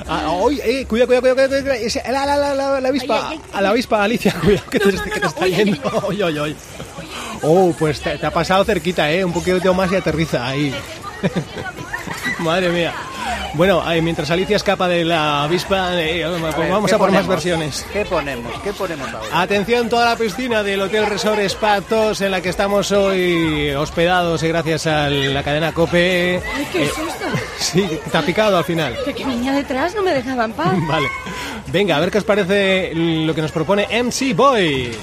Ah, 0.06 0.28
hoy, 0.32 0.60
eh, 0.62 0.84
cuidado, 0.86 1.06
cuidado, 1.06 1.22
cuidado, 1.22 1.48
cuidado, 1.48 1.62
cuidado, 1.64 2.12
la, 2.12 2.26
la, 2.26 2.54
la, 2.54 2.80
la, 2.80 2.88
avispa, 2.88 3.14
Ay, 3.14 3.22
ay, 3.30 3.40
ay. 3.42 3.50
a 3.54 3.60
la 3.62 3.68
avispa, 3.70 4.04
Alicia, 4.04 4.34
cuidado, 4.44 4.66
que 4.70 4.78
te, 4.80 4.92
No, 4.92 4.98
no, 4.98 5.04
que 5.04 5.08
no, 5.10 5.14
te 5.14 5.20
no, 5.20 5.28
está 5.28 5.44
ay, 5.46 5.54
yendo. 5.56 6.02
Oy, 6.08 6.22
oy, 6.22 6.38
oy. 6.38 6.56
Oh, 7.42 7.74
pues 7.78 8.00
te, 8.00 8.16
te 8.18 8.26
ha 8.26 8.30
pasado 8.30 8.64
cerquita, 8.64 9.10
¿eh? 9.10 9.24
Un 9.24 9.32
poquito 9.32 9.74
más 9.74 9.90
y 9.92 9.96
aterriza 9.96 10.46
ahí. 10.46 10.74
Madre 12.38 12.68
mía. 12.70 12.92
Bueno, 13.54 13.82
eh, 13.92 14.00
mientras 14.00 14.30
Alicia 14.30 14.56
escapa 14.56 14.88
de 14.88 15.04
la 15.04 15.44
avispa, 15.44 15.90
eh, 16.00 16.24
pues 16.40 16.54
A 16.54 16.58
ver, 16.58 16.70
vamos 16.70 16.88
¿qué 16.90 16.94
a 16.94 16.98
por 16.98 17.10
más 17.12 17.26
versiones. 17.26 17.84
¿Qué 17.92 18.04
ponemos? 18.06 18.50
¿Qué 18.62 18.72
ponemos 18.72 19.06
ahora? 19.12 19.40
Atención, 19.42 19.88
toda 19.90 20.06
la 20.10 20.16
piscina 20.16 20.62
del 20.62 20.80
Hotel 20.80 21.06
Resort 21.06 21.40
Spatos 21.48 22.20
en 22.22 22.30
la 22.30 22.40
que 22.40 22.48
estamos 22.48 22.90
hoy 22.92 23.70
hospedados 23.72 24.42
y 24.42 24.48
gracias 24.48 24.86
a 24.86 25.10
la 25.10 25.42
cadena 25.42 25.72
COPE. 25.72 26.42
Ay, 26.56 26.68
qué 26.72 26.84
Eh, 26.84 26.88
susto. 26.88 27.26
sí, 27.58 27.86
te 28.10 28.16
ha 28.18 28.22
picado 28.22 28.56
al 28.56 28.64
final. 28.64 28.96
Que, 29.04 29.12
que 29.12 29.24
venía 29.24 29.52
detrás 29.52 29.94
no 29.94 30.02
me 30.02 30.14
dejaba 30.14 30.44
en 30.46 30.52
paz. 30.52 30.72
Vale. 30.88 31.08
Venga, 31.66 31.96
a 31.96 32.00
ver 32.00 32.10
qué 32.10 32.18
os 32.18 32.24
parece 32.24 32.92
lo 32.94 33.34
que 33.34 33.42
nos 33.42 33.52
propone 33.52 33.86
MC 34.02 34.34
Boy. 34.34 34.96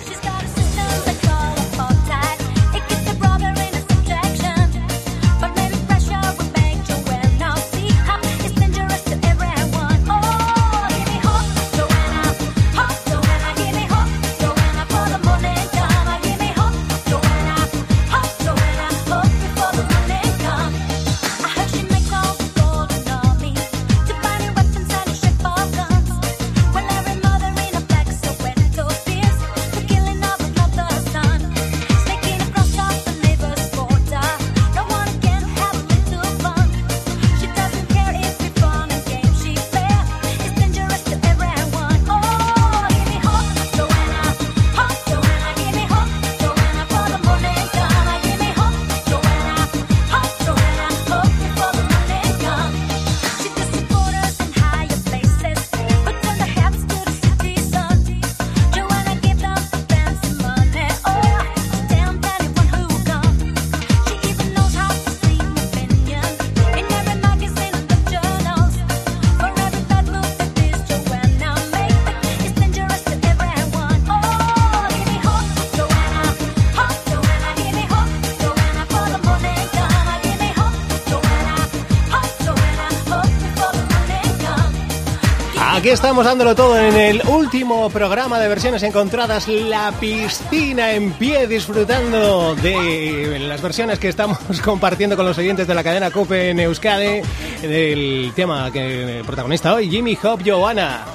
Aquí 85.72 85.90
estamos 85.90 86.26
dándolo 86.26 86.56
todo 86.56 86.78
en 86.80 86.96
el 86.96 87.22
último 87.28 87.90
programa 87.90 88.40
de 88.40 88.48
versiones 88.48 88.82
encontradas, 88.84 89.48
La 89.48 89.92
Piscina 90.00 90.92
en 90.94 91.12
pie, 91.14 91.48
disfrutando 91.48 92.56
de 92.56 93.38
las 93.40 93.62
versiones 93.62 94.00
que 94.00 94.10
estamos 94.10 94.38
compartiendo 94.66 95.16
con 95.16 95.26
los 95.26 95.38
oyentes 95.38 95.68
de 95.68 95.76
la 95.76 95.84
cadena 95.84 96.10
COPE 96.12 96.50
en 96.50 96.60
Euskadi, 96.62 97.22
del 97.62 98.32
tema 98.36 98.72
que 98.72 99.22
protagonista 99.26 99.74
hoy, 99.74 99.90
Jimmy 99.90 100.18
Hop 100.24 100.42
Johanna. 100.46 101.06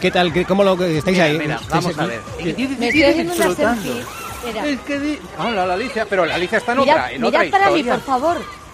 ¿Qué 0.00 0.10
tal? 0.10 0.32
¿Qué- 0.32 0.44
¿Cómo 0.44 0.62
lo 0.62 0.72
estáis 0.84 1.16
Mira, 1.16 1.24
ahí? 1.24 1.38
mira, 1.38 1.54
¿Estáis 1.60 1.84
vamos 1.84 1.98
a 1.98 2.06
ver. 2.06 2.20
Me 2.78 2.86
estoy 2.88 3.02
haciendo 3.02 3.34
Disfrutando. 3.34 3.92
Es 4.64 4.80
que 4.82 5.00
di... 5.00 5.18
Hola, 5.38 5.66
la 5.66 5.74
Alicia, 5.74 6.06
pero 6.08 6.24
la 6.24 6.36
Alicia 6.36 6.58
está 6.58 6.72
en 6.72 6.78
Mirad, 6.78 6.94
otra, 6.94 7.12
en 7.12 7.24
otra 7.24 7.40
mirad 7.40 7.50
para 7.58 7.70
mí, 7.72 7.82
por 7.82 8.00
favor. 8.02 8.65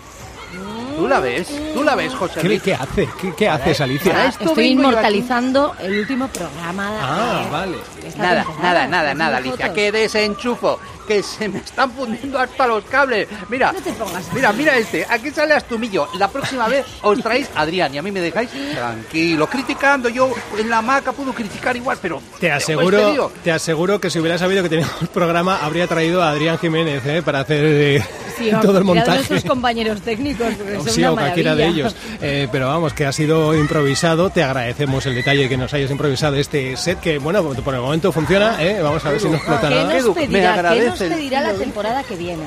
Tú 0.97 1.09
la 1.09 1.21
ves, 1.21 1.49
tú 1.75 1.83
la 1.83 1.95
ves, 1.95 2.15
José 2.15 2.41
¿Qué, 2.41 2.49
Luis. 2.49 2.63
qué 2.63 2.75
hace? 2.75 3.09
¿Qué, 3.21 3.35
qué 3.37 3.49
haces, 3.49 3.79
para 3.79 3.85
Alicia? 3.85 4.27
esto 4.27 4.45
Estoy 4.45 4.65
vengo 4.69 4.83
yo 4.83 4.89
inmortalizando 4.89 5.75
el 5.81 5.99
último 6.01 6.29
programa 6.29 6.91
de 6.93 6.99
Ah, 7.01 7.49
vale. 7.51 7.77
esta 8.07 8.23
Nada, 8.23 8.43
temporada. 8.45 8.63
nada, 8.63 8.87
nada, 8.89 9.03
Haciendo 9.03 9.25
nada, 9.25 9.37
Alicia, 9.39 9.57
fotos. 9.57 9.75
que 9.75 9.93
desenchufo, 9.93 10.79
que 11.07 11.23
se 11.23 11.49
me 11.49 11.59
están 11.59 11.91
fundiendo 11.93 12.39
hasta 12.39 12.67
los 12.67 12.85
cables. 12.85 13.29
Mira, 13.49 13.73
No 13.73 13.81
te 13.81 13.93
pongas 13.93 14.17
así. 14.17 14.31
mira, 14.35 14.53
mira 14.53 14.77
este, 14.77 15.07
aquí 15.09 15.31
sale 15.31 15.55
Astumillo. 15.55 16.09
La 16.19 16.29
próxima 16.29 16.69
vez 16.69 16.85
os 17.03 17.21
traéis 17.21 17.49
a 17.55 17.63
Adrián 17.63 17.95
y 17.95 17.99
a 17.99 18.03
mí 18.03 18.11
me 18.13 18.21
dejáis 18.21 18.51
tranquilo, 18.75 19.47
criticando. 19.49 20.09
Yo 20.09 20.31
en 20.59 20.69
la 20.71 20.83
maca 20.83 21.13
puedo 21.13 21.33
criticar 21.33 21.77
igual, 21.77 21.99
pero 22.01 22.19
Te 22.39 22.49
pero 22.49 22.57
este 22.57 22.73
aseguro, 22.73 23.33
te 23.43 23.53
aseguro 23.53 24.01
que 24.01 24.11
si 24.11 24.19
hubiera 24.21 24.39
sabido 24.39 24.63
que 24.63 24.69
teníamos 24.69 25.09
programa, 25.13 25.59
habría 25.63 25.87
traído 25.87 26.23
a 26.23 26.31
Adrián 26.31 26.59
Jiménez 26.59 27.03
¿eh? 27.07 27.23
para 27.23 27.41
hacer 27.41 27.65
eh, 27.65 28.05
Sí, 28.45 28.51
todo 28.63 28.73
el 28.73 28.79
de 28.79 28.85
montaje. 28.85 29.11
nuestros 29.19 29.45
compañeros 29.45 30.01
técnicos, 30.03 30.49
porque 30.57 30.77
O 30.77 30.83
son 30.85 30.91
sí, 30.93 31.01
una 31.01 31.13
o 31.13 31.15
cualquiera 31.15 31.55
de 31.55 31.67
ellos. 31.67 31.97
Eh, 32.21 32.49
pero 32.51 32.69
vamos, 32.69 32.93
que 32.93 33.07
ha 33.07 33.13
sido 33.13 33.55
improvisado. 33.59 34.31
Te 34.31 34.43
agradecemos 34.43 35.05
el 35.07 35.15
detalle 35.15 35.49
que 35.49 35.57
nos 35.57 35.73
hayas 35.75 35.91
improvisado 35.91 36.37
este 36.37 36.77
set, 36.77 37.01
que 37.01 37.19
bueno, 37.19 37.43
por 37.43 37.75
el 37.75 37.81
momento 37.81 38.13
funciona. 38.13 38.63
¿eh? 38.63 38.81
Vamos 38.83 39.05
a 39.05 39.11
ver 39.11 39.21
si 39.21 39.29
no 39.29 39.37
explota 39.37 39.69
¿Qué 39.69 39.75
nada. 39.75 40.01
nos 40.01 40.15
pedirá, 40.15 40.73
¿qué 40.75 40.85
nos 40.87 40.99
pedirá 40.99 41.41
la 41.43 41.55
temporada 41.55 42.03
que 42.03 42.17
viene? 42.17 42.43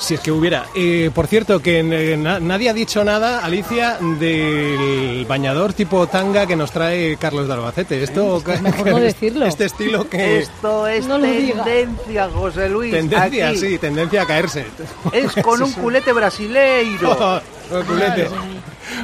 Si 0.00 0.14
es 0.14 0.20
que 0.20 0.32
hubiera. 0.32 0.64
Eh, 0.74 1.10
por 1.14 1.26
cierto, 1.26 1.60
que 1.60 1.80
eh, 1.80 2.16
na- 2.16 2.40
nadie 2.40 2.70
ha 2.70 2.72
dicho 2.72 3.04
nada, 3.04 3.44
Alicia, 3.44 3.98
del 4.18 5.26
bañador 5.28 5.72
tipo 5.74 6.06
tanga 6.06 6.46
que 6.46 6.56
nos 6.56 6.72
trae 6.72 7.16
Carlos 7.18 7.46
de 7.46 7.52
Albacete. 7.54 8.02
Esto, 8.02 8.42
mejor 8.62 8.86
no 8.88 8.96
decirlo. 9.00 9.44
Este 9.46 9.66
estilo 9.66 10.08
que. 10.08 10.38
esto 10.40 10.86
es 10.86 11.06
No 11.06 11.18
lo 11.18 11.26
diga. 11.26 11.64
tendencia, 11.64 12.28
José 12.30 12.68
Luis. 12.70 12.92
Tendencia, 12.92 13.48
aquí. 13.50 13.58
sí, 13.58 13.78
tendencia 13.78 14.22
a 14.22 14.26
caerse. 14.26 14.64
Es 15.12 15.32
con 15.44 15.62
un 15.62 15.72
culete 15.72 16.12
brasileiro. 16.12 17.12
Oh, 17.12 17.82
culete. 17.86 18.28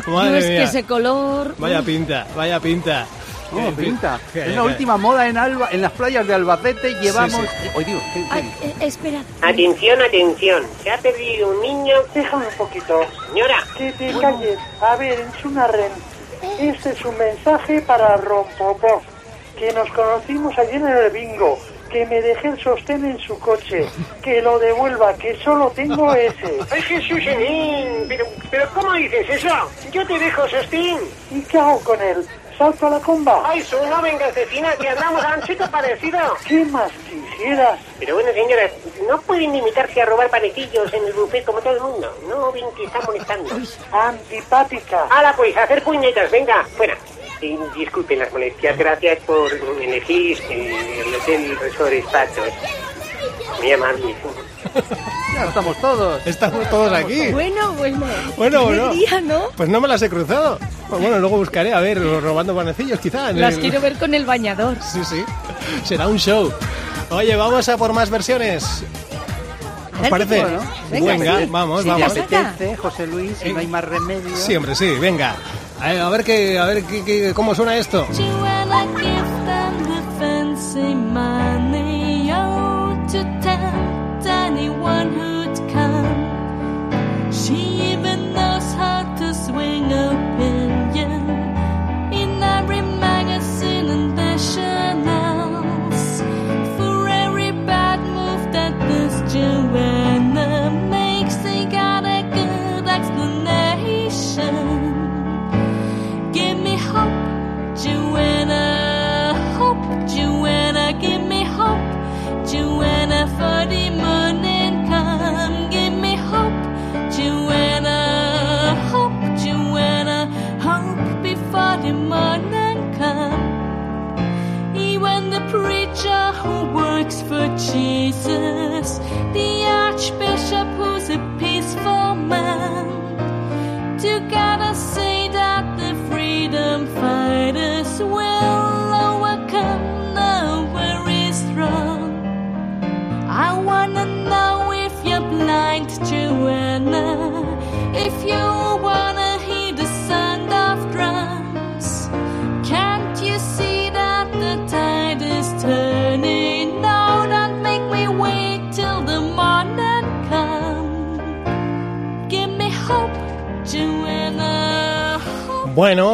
No 0.06 0.14
Madre 0.14 0.38
es 0.38 0.44
que 0.46 0.62
ese 0.62 0.82
color... 0.84 1.54
Vaya 1.58 1.82
pinta, 1.82 2.26
vaya 2.34 2.58
pinta. 2.58 3.06
Oh, 3.52 3.58
Eh, 3.60 3.72
pinta. 3.76 4.18
Es 4.34 4.54
la 4.54 4.62
última 4.64 4.96
moda 4.96 5.26
en 5.28 5.36
Alba, 5.38 5.68
en 5.70 5.82
las 5.82 5.92
playas 5.92 6.26
de 6.26 6.34
Albacete 6.34 6.94
llevamos. 7.00 7.40
sí. 7.40 7.68
Oye, 7.76 7.84
Dios, 7.86 8.02
¿qué- 8.12 8.20
qué 8.22 8.26
Ay, 8.30 8.52
eh, 8.62 8.74
espera. 8.80 9.22
Atención, 9.42 10.02
atención. 10.02 10.62
Se 10.82 10.90
ha 10.90 10.98
perdido 10.98 11.48
un 11.50 11.60
niño. 11.62 11.96
Déjame 12.14 12.46
un 12.46 12.54
poquito. 12.54 13.00
Señora. 13.28 13.56
Que 13.78 13.92
te 13.92 14.12
calles. 14.20 14.58
A 14.80 14.96
ver, 14.96 15.20
Enchunarren, 15.20 15.92
este 16.58 16.90
es 16.90 17.04
un 17.04 17.16
mensaje 17.18 17.80
para 17.82 18.16
Rompopó, 18.16 19.02
que 19.58 19.72
nos 19.72 19.88
conocimos 19.90 20.56
ayer 20.58 20.74
en 20.76 20.86
el 20.88 21.10
bingo, 21.10 21.58
que 21.90 22.04
me 22.06 22.20
dejé 22.20 22.48
el 22.48 22.60
sostén 22.60 23.04
en 23.04 23.18
su 23.20 23.38
coche, 23.38 23.86
que 24.22 24.42
lo 24.42 24.58
devuelva, 24.58 25.14
que 25.14 25.36
solo 25.44 25.72
tengo 25.74 26.12
ese. 26.14 26.58
¡Ay, 26.70 26.82
Jesús! 26.82 27.20
Pero, 28.08 28.26
pero 28.50 28.68
¿cómo 28.74 28.92
dices 28.94 29.26
eso? 29.30 29.48
Yo 29.92 30.06
te 30.06 30.18
dejo, 30.18 30.48
Sostín. 30.48 30.98
¿Y 31.30 31.40
qué 31.42 31.58
hago 31.58 31.80
con 31.80 32.00
él? 32.02 32.26
Salto 32.56 32.86
a 32.86 32.90
la 32.90 33.00
comba. 33.00 33.42
Ay, 33.44 33.62
su 33.62 33.76
no 33.86 34.02
venga, 34.02 34.30
Cecina, 34.32 34.74
que 34.76 34.88
andamos 34.88 35.24
a 35.24 35.34
un 35.36 35.42
chico 35.42 35.64
parecido. 35.70 36.18
¿Qué 36.46 36.64
más 36.66 36.90
quisieras? 37.08 37.78
Pero 37.98 38.14
bueno, 38.14 38.32
señora, 38.32 38.70
no 39.08 39.20
pueden 39.22 39.52
limitarse 39.52 40.00
a 40.02 40.06
robar 40.06 40.30
panecillos 40.30 40.92
en 40.92 41.04
el 41.06 41.12
buffet 41.12 41.44
como 41.44 41.60
todo 41.60 41.74
el 41.74 41.80
mundo. 41.80 42.16
No 42.28 42.52
ven 42.52 42.64
que 42.76 42.84
están 42.84 43.02
molestando. 43.06 43.54
Antipática. 43.92 45.06
Hala, 45.10 45.34
pues, 45.36 45.56
a 45.56 45.64
hacer 45.64 45.82
puñetas, 45.82 46.30
venga, 46.30 46.64
fuera. 46.76 46.96
Disculpen 47.76 48.18
las 48.18 48.32
molestias, 48.32 48.78
gracias 48.78 49.18
por 49.20 49.52
elegir 49.52 50.42
el 50.50 51.14
Hotel 51.14 51.58
Resort 51.58 51.92
Espatos. 51.92 52.48
Muy 53.60 53.72
amable. 53.72 54.14
Ya 55.36 55.44
estamos 55.44 55.76
todos. 55.80 56.26
Estamos 56.26 56.68
todos 56.70 56.92
aquí. 56.92 57.28
Bueno, 57.30 57.72
bueno. 57.74 58.06
Bueno, 58.36 58.64
bueno. 58.64 58.92
día, 58.94 59.20
¿no? 59.20 59.42
Pues 59.56 59.68
no 59.68 59.80
me 59.80 59.88
las 59.88 60.00
he 60.02 60.08
cruzado. 60.08 60.58
Pues 60.88 61.00
bueno, 61.02 61.18
luego 61.18 61.36
buscaré, 61.36 61.72
a 61.74 61.80
ver, 61.80 62.00
robando 62.22 62.54
panecillos 62.54 62.98
quizá. 63.00 63.30
en 63.30 63.40
Las 63.40 63.54
el- 63.54 63.60
quiero 63.60 63.80
ver 63.80 63.96
con 63.98 64.14
el 64.14 64.24
bañador. 64.24 64.76
Sí, 64.80 65.04
sí. 65.04 65.22
Será 65.84 66.08
un 66.08 66.18
show. 66.18 66.52
Oye, 67.10 67.36
vamos 67.36 67.68
a 67.68 67.76
por 67.76 67.92
más 67.92 68.08
versiones. 68.10 68.82
¿Os 70.02 70.08
parece? 70.08 70.36
¿qué- 70.36 70.58
Venga, 70.90 71.12
Venga, 71.12 71.38
sí. 71.40 71.46
vamos, 71.50 71.82
Sí, 71.82 71.88
vamos. 71.88 72.12
apetece, 72.12 72.76
José 72.76 73.06
Luis, 73.06 73.32
si 73.42 73.52
no 73.52 73.58
hay 73.60 73.66
más 73.66 73.84
remedio. 73.84 74.36
Sí, 74.36 74.54
hombre, 74.56 74.74
sí, 74.74 74.90
venga. 75.00 75.36
A 75.80 75.88
ver, 75.92 76.00
a 76.00 76.08
ver 76.08 76.24
qué, 76.24 76.58
a 76.58 76.64
ver 76.66 76.82
qué, 76.84 77.04
qué- 77.04 77.32
cómo 77.34 77.54
suena 77.54 77.76
esto. 77.76 78.06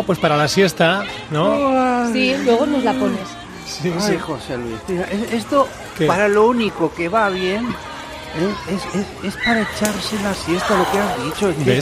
Bueno, 0.03 0.07
pues 0.07 0.19
para 0.19 0.37
la 0.37 0.49
siesta, 0.49 1.05
¿no? 1.31 2.11
Sí, 2.13 2.35
luego 2.45 2.67
nos 2.67 2.83
la 2.83 2.93
pones. 2.93 3.21
Sí, 3.67 3.93
Ay, 4.01 4.19
José 4.19 4.57
Luis, 4.59 4.77
mira, 4.89 5.05
es- 5.05 5.33
esto 5.33 5.69
¿Qué? 5.97 6.07
para 6.07 6.27
lo 6.27 6.47
único 6.49 6.93
que 6.93 7.09
va 7.09 7.29
bien 7.31 7.67
¿eh? 7.69 8.55
es, 8.69 8.83
es- 9.01 9.25
es 9.37 9.45
para 9.45 9.61
echarse 9.63 10.17
la 10.23 10.35
siesta, 10.35 10.77
lo 10.77 10.91
que 10.91 10.99
has 10.99 11.25
dicho. 11.25 11.49
Es 11.51 11.57
que 11.57 11.79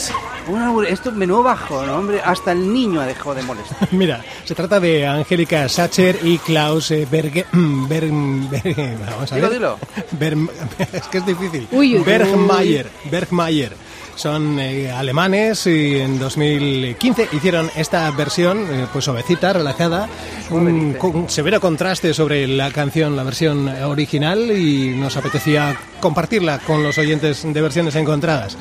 Una- 0.51 0.89
esto 0.89 1.13
menudo 1.13 1.43
bajo, 1.43 1.85
¿no, 1.87 1.97
hombre? 1.97 2.21
Hasta 2.25 2.53
el 2.53 2.73
niño 2.73 3.01
ha 3.01 3.07
dejado 3.07 3.35
de 3.35 3.43
molestar. 3.43 3.89
Mira, 3.93 4.23
se 4.45 4.55
trata 4.55 4.81
de 4.81 5.07
Angélica 5.07 5.69
Sacher 5.69 6.19
y 6.23 6.39
Klaus 6.39 6.91
eh, 6.91 7.07
Berge, 7.11 7.47
Berg- 7.53 8.49
Berg- 8.51 8.99
vamos 9.11 9.33
a 9.33 9.35
Dilo, 9.37 9.49
ver. 9.49 9.59
dilo. 9.59 9.79
Berg- 10.19 10.51
es 10.93 11.03
que 11.09 11.19
es 11.19 11.27
difícil. 11.27 11.69
Uy, 11.73 11.95
uy, 11.95 11.99
uy. 11.99 12.05
Bergmayer, 12.05 12.91
Bergmayer. 13.11 13.73
Son 14.17 14.59
eh, 14.61 14.91
alemanes 14.91 15.67
y 15.67 15.97
en 15.99 16.19
2015 16.19 17.29
hicieron 17.33 17.71
esta 17.75 18.11
versión, 18.11 18.59
eh, 18.71 18.87
pues 18.93 19.07
suavecita, 19.07 19.55
relajada, 19.55 20.09
un 20.51 21.25
severo 21.29 21.59
contraste 21.59 22.13
sobre 22.13 22.47
la 22.47 22.71
canción, 22.71 23.17
la 23.17 23.23
versión 23.23 23.67
original 23.69 24.51
y 24.51 24.95
nos 24.95 25.17
apetecía 25.17 25.75
compartirla 26.01 26.59
con 26.59 26.83
los 26.83 26.99
oyentes 26.99 27.45
de 27.51 27.61
versiones 27.63 27.95
encontradas. 27.95 28.59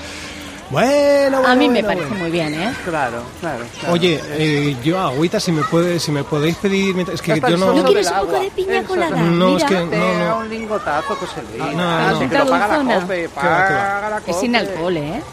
Bueno, 0.70 1.38
A 1.38 1.42
bueno, 1.42 1.56
mí 1.56 1.68
me 1.68 1.82
bueno, 1.82 1.88
parece 1.88 2.06
bueno. 2.10 2.24
muy 2.24 2.32
bien, 2.32 2.54
¿eh? 2.54 2.74
Claro, 2.86 3.24
claro. 3.40 3.66
claro. 3.80 3.94
Oye, 3.94 4.22
eh, 4.28 4.78
yo 4.84 5.00
agüita, 5.00 5.40
si 5.40 5.52
me 5.52 5.64
puede, 5.64 6.00
si 6.00 6.12
me 6.12 6.24
podéis 6.24 6.58
pedir, 6.58 6.94
mientras- 6.94 7.16
es 7.16 7.22
que 7.24 7.40
yo 7.40 7.58
no, 7.58 7.74
¿No 7.74 7.84
quieres 7.86 8.12
un 8.12 8.20
poco 8.28 8.40
de 8.40 8.52
piña 8.52 8.84
colada? 8.84 9.16
No, 9.16 9.46
Mira, 9.48 9.58
es 9.58 9.64
que- 9.64 9.76
Te 9.88 9.98
no, 9.98 10.06
da 10.06 10.30
no. 10.30 10.38
un 10.38 10.50
lingotazo, 10.50 11.16
José 11.16 11.42
Luis. 11.50 11.62
Ah, 11.64 11.72
no, 11.74 11.82
Ah, 11.82 12.08
no. 12.12 12.20
sí, 12.20 12.28
que 12.28 12.38
lo 12.38 12.46
paga 12.48 12.84
la. 12.84 13.00
COPE, 13.02 13.30
paga 13.30 14.10
la 14.12 14.18
es 14.28 14.36
sin 14.40 14.54
COPE. 14.54 14.58
alcohol, 14.68 14.98
¿eh? 14.98 15.24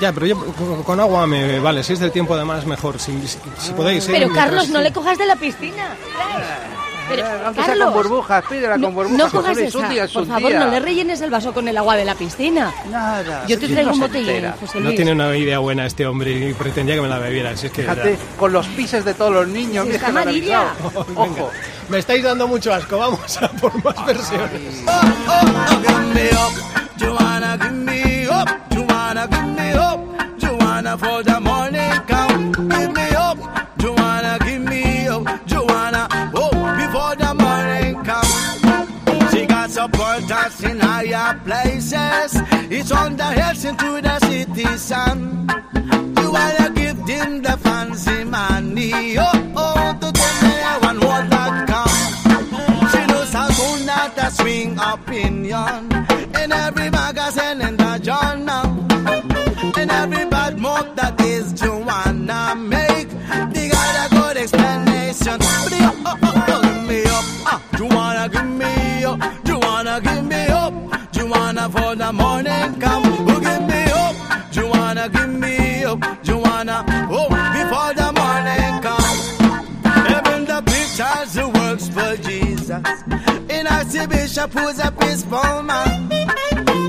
Ya, 0.00 0.12
pero 0.12 0.26
yo 0.26 0.36
con, 0.84 0.98
agua 0.98 1.26
me 1.26 1.60
vale. 1.60 1.84
Si 1.84 1.92
es 1.92 2.00
del 2.00 2.10
tiempo, 2.10 2.34
además, 2.34 2.64
mejor. 2.66 2.98
Si, 2.98 3.12
si- 3.28 3.38
si 3.58 3.72
podéis. 3.72 4.04
eh, 4.04 4.12
Pero 4.12 4.26
mientras- 4.26 4.46
Carlos, 4.46 4.68
no 4.70 4.80
le 4.80 4.92
cojas 4.92 5.16
de 5.18 5.26
la 5.26 5.36
piscina. 5.36 5.94
Pero, 7.08 7.26
sea 7.26 7.42
con 7.44 7.54
Carlos, 7.54 7.94
burbujas, 7.94 8.44
pídela 8.48 8.76
no, 8.76 8.86
con 8.88 8.94
burbujas. 8.94 9.18
no 9.18 9.30
cojas 9.30 9.58
esa. 9.58 9.78
un 9.78 9.88
día 9.88 10.04
es 10.04 10.12
Por 10.12 10.26
favor, 10.26 10.50
día. 10.50 10.60
no 10.60 10.70
le 10.70 10.80
rellenes 10.80 11.20
el 11.20 11.30
vaso 11.30 11.52
con 11.52 11.66
el 11.68 11.76
agua 11.76 11.96
de 11.96 12.04
la 12.04 12.14
piscina. 12.14 12.72
Nada. 12.90 13.44
Yo 13.46 13.58
te 13.58 13.68
traigo 13.68 13.90
no 13.90 13.94
un 13.94 14.00
botellín. 14.00 14.52
José 14.60 14.78
No 14.80 14.84
Luis. 14.86 14.96
tiene 14.96 15.12
una 15.12 15.36
idea 15.36 15.58
buena 15.58 15.86
este 15.86 16.06
hombre 16.06 16.32
y 16.32 16.52
pretendía 16.54 16.94
que 16.94 17.00
me 17.02 17.08
la 17.08 17.18
bebiera. 17.18 17.56
Si 17.56 17.66
es 17.66 17.72
que. 17.72 17.82
Fíjate, 17.82 18.18
con 18.38 18.52
los 18.52 18.66
pises 18.68 19.04
de 19.04 19.14
todos 19.14 19.32
los 19.32 19.48
niños. 19.48 19.86
Si 19.86 19.92
está 19.94 20.08
amarilla. 20.08 20.72
Ojo. 21.14 21.50
Me 21.88 21.98
estáis 21.98 22.22
dando 22.22 22.46
mucho 22.48 22.72
asco. 22.72 22.98
Vamos 22.98 23.36
a 23.42 23.48
por 23.48 23.72
más 23.84 24.06
versiones. 24.06 24.84
give 25.82 26.14
me 26.14 26.28
up. 26.30 26.52
Joanna, 27.00 27.56
give 27.60 27.70
me 27.72 28.26
up. 28.28 28.48
Joanna, 28.70 29.26
give 29.30 29.46
me 29.46 29.72
up. 29.74 30.00
Joanna, 30.38 30.98
for 30.98 31.22
the 31.24 31.40
morning 31.40 31.77
higher 40.98 41.38
places. 41.44 42.42
It's 42.70 42.90
on 42.90 43.16
the 43.16 43.24
hills 43.24 43.64
into 43.64 44.00
the 44.00 44.18
city 44.20 44.76
sun. 44.76 45.48
You 46.16 46.74
give 46.74 47.06
them 47.06 47.42
the 47.42 47.56
fancy 47.64 48.24
money. 48.24 49.16
Oh, 49.18 49.52
oh, 49.56 49.96
to 50.00 50.08
me 50.42 50.54
one 50.88 51.00
word 51.00 51.26
that 51.30 51.54
come. 51.70 52.90
She 52.90 53.06
knows 53.06 53.32
how 53.32 53.48
to 53.48 53.84
not 53.84 54.18
a 54.18 54.30
swing 54.30 54.78
opinion 54.78 55.82
in 56.42 56.52
every 56.52 56.90
magazine 56.90 57.60
in 57.60 57.76
the 57.76 57.98
journal. 58.02 58.47
Joanna 71.68 71.80
for 71.80 71.96
the 71.96 72.12
morning 72.12 72.80
come. 72.80 73.02
Oh, 73.28 73.40
give 73.40 73.66
me 73.68 73.84
up, 73.92 74.52
Joanna, 74.52 75.08
give 75.08 75.28
me 75.28 75.84
up, 75.84 76.22
Joanna, 76.22 76.84
oh, 77.10 77.28
before 77.28 77.92
the 77.94 78.12
morning 78.20 78.82
come. 78.82 79.18
Even 80.16 80.44
the 80.44 80.62
pictures 80.64 81.34
who 81.34 81.48
works 81.48 81.88
for 81.88 82.16
Jesus. 82.16 82.86
In 83.50 83.66
Archbishop 83.66 84.52
who's 84.52 84.78
a 84.78 84.90
peaceful 84.92 85.62
man. 85.62 86.08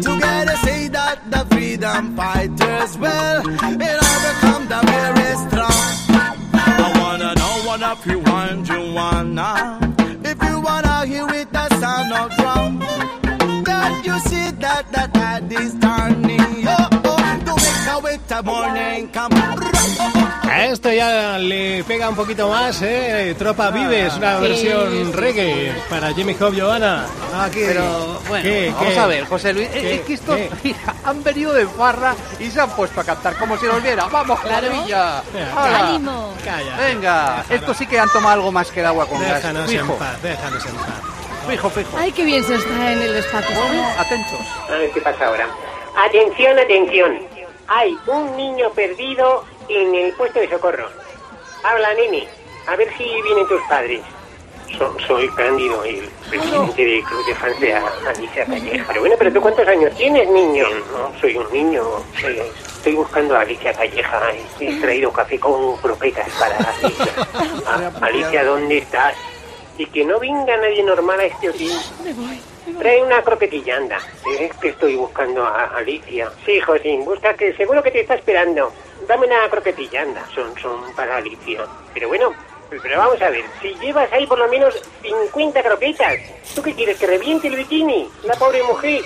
Together 0.01 0.55
say 0.57 0.87
that 0.89 1.19
the 1.29 1.45
freedom 1.51 2.15
fighters 2.15 2.97
will 2.97 3.49
in 3.49 3.81
overcome 3.81 4.67
the 4.67 4.81
very 4.85 5.35
strong. 5.47 5.81
I 6.53 6.93
wanna 7.01 7.35
know 7.35 7.67
what 7.67 7.81
if 7.81 8.05
you 8.05 8.19
want 8.19 8.69
you 8.69 8.93
wanna. 8.93 9.79
If 10.23 10.43
you 10.43 10.59
wanna 10.61 11.05
hear 11.05 11.27
it 11.29 11.51
you 14.03 14.17
see 14.19 14.51
that 14.59 14.85
the 14.91 15.07
tide 15.13 15.51
is 15.51 15.73
turning. 15.79 16.67
Oh, 16.67 16.89
oh, 17.05 17.39
to 17.45 17.53
make 17.55 17.87
a 17.93 17.99
with 18.03 18.27
the 18.27 18.43
morning 18.43 19.07
come. 19.09 19.33
A 20.51 20.65
esto 20.65 20.91
ya 20.91 21.37
le 21.37 21.83
pega 21.83 22.09
un 22.09 22.15
poquito 22.15 22.49
más, 22.49 22.81
¿eh? 22.81 23.35
Tropa 23.37 23.69
Vives, 23.69 24.15
una 24.17 24.37
Sí, 24.37 24.41
versión 24.41 24.91
sí, 24.91 25.11
reggae 25.13 25.73
para 25.89 26.11
Jimmy 26.13 26.35
Hop 26.39 26.53
Johanna. 26.59 27.05
Aquí. 27.39 27.59
Pero 27.67 28.19
bueno, 28.27 28.43
¿Qué, 28.43 28.73
vamos 28.75 28.93
qué? 28.93 28.99
a 28.99 29.05
ver, 29.05 29.25
José 29.27 29.53
Luis, 29.53 29.67
¿Qué? 29.69 29.95
es 29.95 30.01
que 30.01 30.13
estos 30.15 30.35
¿Qué? 30.35 30.49
mira, 30.63 30.95
han 31.05 31.23
venido 31.23 31.53
de 31.53 31.67
farra 31.67 32.15
y 32.39 32.49
se 32.49 32.59
han 32.59 32.69
puesto 32.71 32.99
a 32.99 33.03
cantar 33.03 33.35
como 33.35 33.57
si 33.57 33.67
nos 33.67 33.81
viera. 33.83 34.05
¡Vamos, 34.07 34.39
Claro. 34.39 34.67
maravilla! 34.71 35.21
¡Ánimo! 35.55 36.33
Calla. 36.43 36.77
Venga, 36.77 37.45
estos 37.47 37.77
sí 37.77 37.85
que 37.85 37.99
han 37.99 38.09
tomado 38.09 38.33
algo 38.33 38.51
más 38.51 38.71
que 38.71 38.79
el 38.79 38.87
agua 38.87 39.05
con 39.05 39.21
gas. 39.21 39.35
Déjanos 39.35 39.71
en 39.71 39.87
paz, 39.87 40.21
déjanos 40.23 40.65
en 40.65 40.75
paz. 40.75 40.87
Fijo, 41.49 41.69
fijo. 41.69 41.97
Ay, 41.97 42.11
qué 42.11 42.23
bien 42.25 42.43
se 42.43 42.55
está 42.55 42.91
en 42.91 43.01
el 43.01 43.15
espacio. 43.17 43.55
Atentos. 43.97 44.39
A 44.69 44.71
ver 44.77 44.91
qué 44.91 45.01
pasa 45.01 45.27
ahora. 45.27 45.47
Atención, 46.07 46.57
atención. 46.59 47.19
Hay 47.67 47.97
un 48.07 48.35
niño 48.35 48.69
perdido 48.71 49.45
en 49.67 49.93
el 49.95 50.13
puesto 50.13 50.39
de 50.39 50.49
socorro. 50.49 50.87
Habla, 51.63 51.93
nene. 51.95 52.27
A 52.67 52.75
ver 52.75 52.87
si 52.97 53.03
vienen 53.03 53.47
tus 53.47 53.61
padres. 53.67 54.01
So- 54.77 54.95
soy 55.07 55.27
Cándido, 55.29 55.83
el 55.83 56.07
presidente 56.29 56.85
del 56.85 57.03
Club 57.03 57.25
de 57.25 57.35
Fans 57.35 57.59
de 57.59 57.73
A- 57.73 57.91
Alicia 58.07 58.45
Calleja. 58.45 58.85
Pero 58.87 58.99
bueno, 59.01 59.15
pero 59.17 59.33
tú 59.33 59.41
cuántos 59.41 59.67
años 59.67 59.91
tienes, 59.97 60.29
niño? 60.29 60.65
No, 60.91 61.11
soy 61.19 61.35
un 61.37 61.51
niño. 61.51 61.83
Estoy 62.77 62.93
buscando 62.93 63.35
a 63.35 63.41
Alicia 63.41 63.73
Calleja. 63.73 64.21
He 64.59 64.79
traído 64.79 65.11
café 65.11 65.39
con 65.39 65.75
croquetas 65.77 66.29
para 66.39 66.55
Alicia. 66.57 67.13
Ah, 67.67 67.91
Alicia, 68.01 68.43
¿dónde 68.43 68.77
estás? 68.79 69.15
Y 69.79 69.85
que 69.85 70.03
no 70.03 70.19
venga 70.19 70.57
nadie 70.57 70.83
normal 70.83 71.21
a 71.21 71.23
este 71.23 71.49
hotel. 71.49 71.71
Me 72.03 72.11
voy. 72.11 72.39
Trae 72.79 73.01
una 73.01 73.21
croquetilla, 73.21 73.77
anda. 73.77 73.97
Es 74.37 74.53
que 74.57 74.69
estoy 74.69 74.97
buscando 74.97 75.45
a 75.45 75.77
Alicia. 75.77 76.29
Sí, 76.45 76.59
Josín, 76.59 77.05
busca 77.05 77.33
que 77.33 77.53
seguro 77.55 77.81
que 77.81 77.89
te 77.89 78.01
está 78.01 78.15
esperando. 78.15 78.73
Dame 79.07 79.27
una 79.27 79.49
croquetilla, 79.49 80.01
anda. 80.01 80.25
Son, 80.35 80.53
son 80.59 80.93
para 80.95 81.15
Alicia. 81.15 81.65
Pero 81.93 82.09
bueno, 82.09 82.33
pero 82.69 82.99
vamos 82.99 83.21
a 83.21 83.29
ver. 83.29 83.45
Si 83.61 83.73
llevas 83.75 84.11
ahí 84.11 84.27
por 84.27 84.37
lo 84.37 84.49
menos 84.49 84.75
50 85.01 85.63
croquetas, 85.63 86.19
¿tú 86.53 86.61
qué 86.61 86.75
quieres? 86.75 86.97
¿Que 86.97 87.07
reviente 87.07 87.47
el 87.47 87.55
bikini? 87.55 88.09
La 88.23 88.33
pobre 88.35 88.61
mujer. 88.63 89.03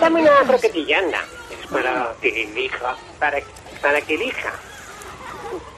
Dame 0.00 0.22
una 0.22 0.40
croquetilla, 0.40 0.98
anda. 0.98 1.24
Es 1.50 1.66
para 1.68 2.12
que 2.20 2.42
elija. 2.42 2.96
Para, 3.20 3.38
para 3.80 4.00
que 4.00 4.14
elija. 4.14 4.52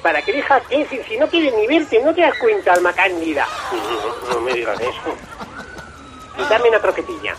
¿Para 0.02 0.22
que 0.22 0.32
elija 0.32 0.60
qué? 0.68 0.86
Si, 0.88 0.98
si 1.04 1.16
no 1.16 1.28
quieres 1.28 1.54
ni 1.54 1.66
verte, 1.66 2.02
¿no 2.02 2.14
te 2.14 2.22
das 2.22 2.36
cuenta, 2.38 2.72
alma 2.72 2.92
cándida? 2.92 3.46
No, 4.28 4.34
no 4.34 4.40
me 4.40 4.52
digas 4.54 4.80
eso. 4.80 6.48
Dame 6.48 6.68
una 6.68 6.80
croquetilla. 6.80 7.34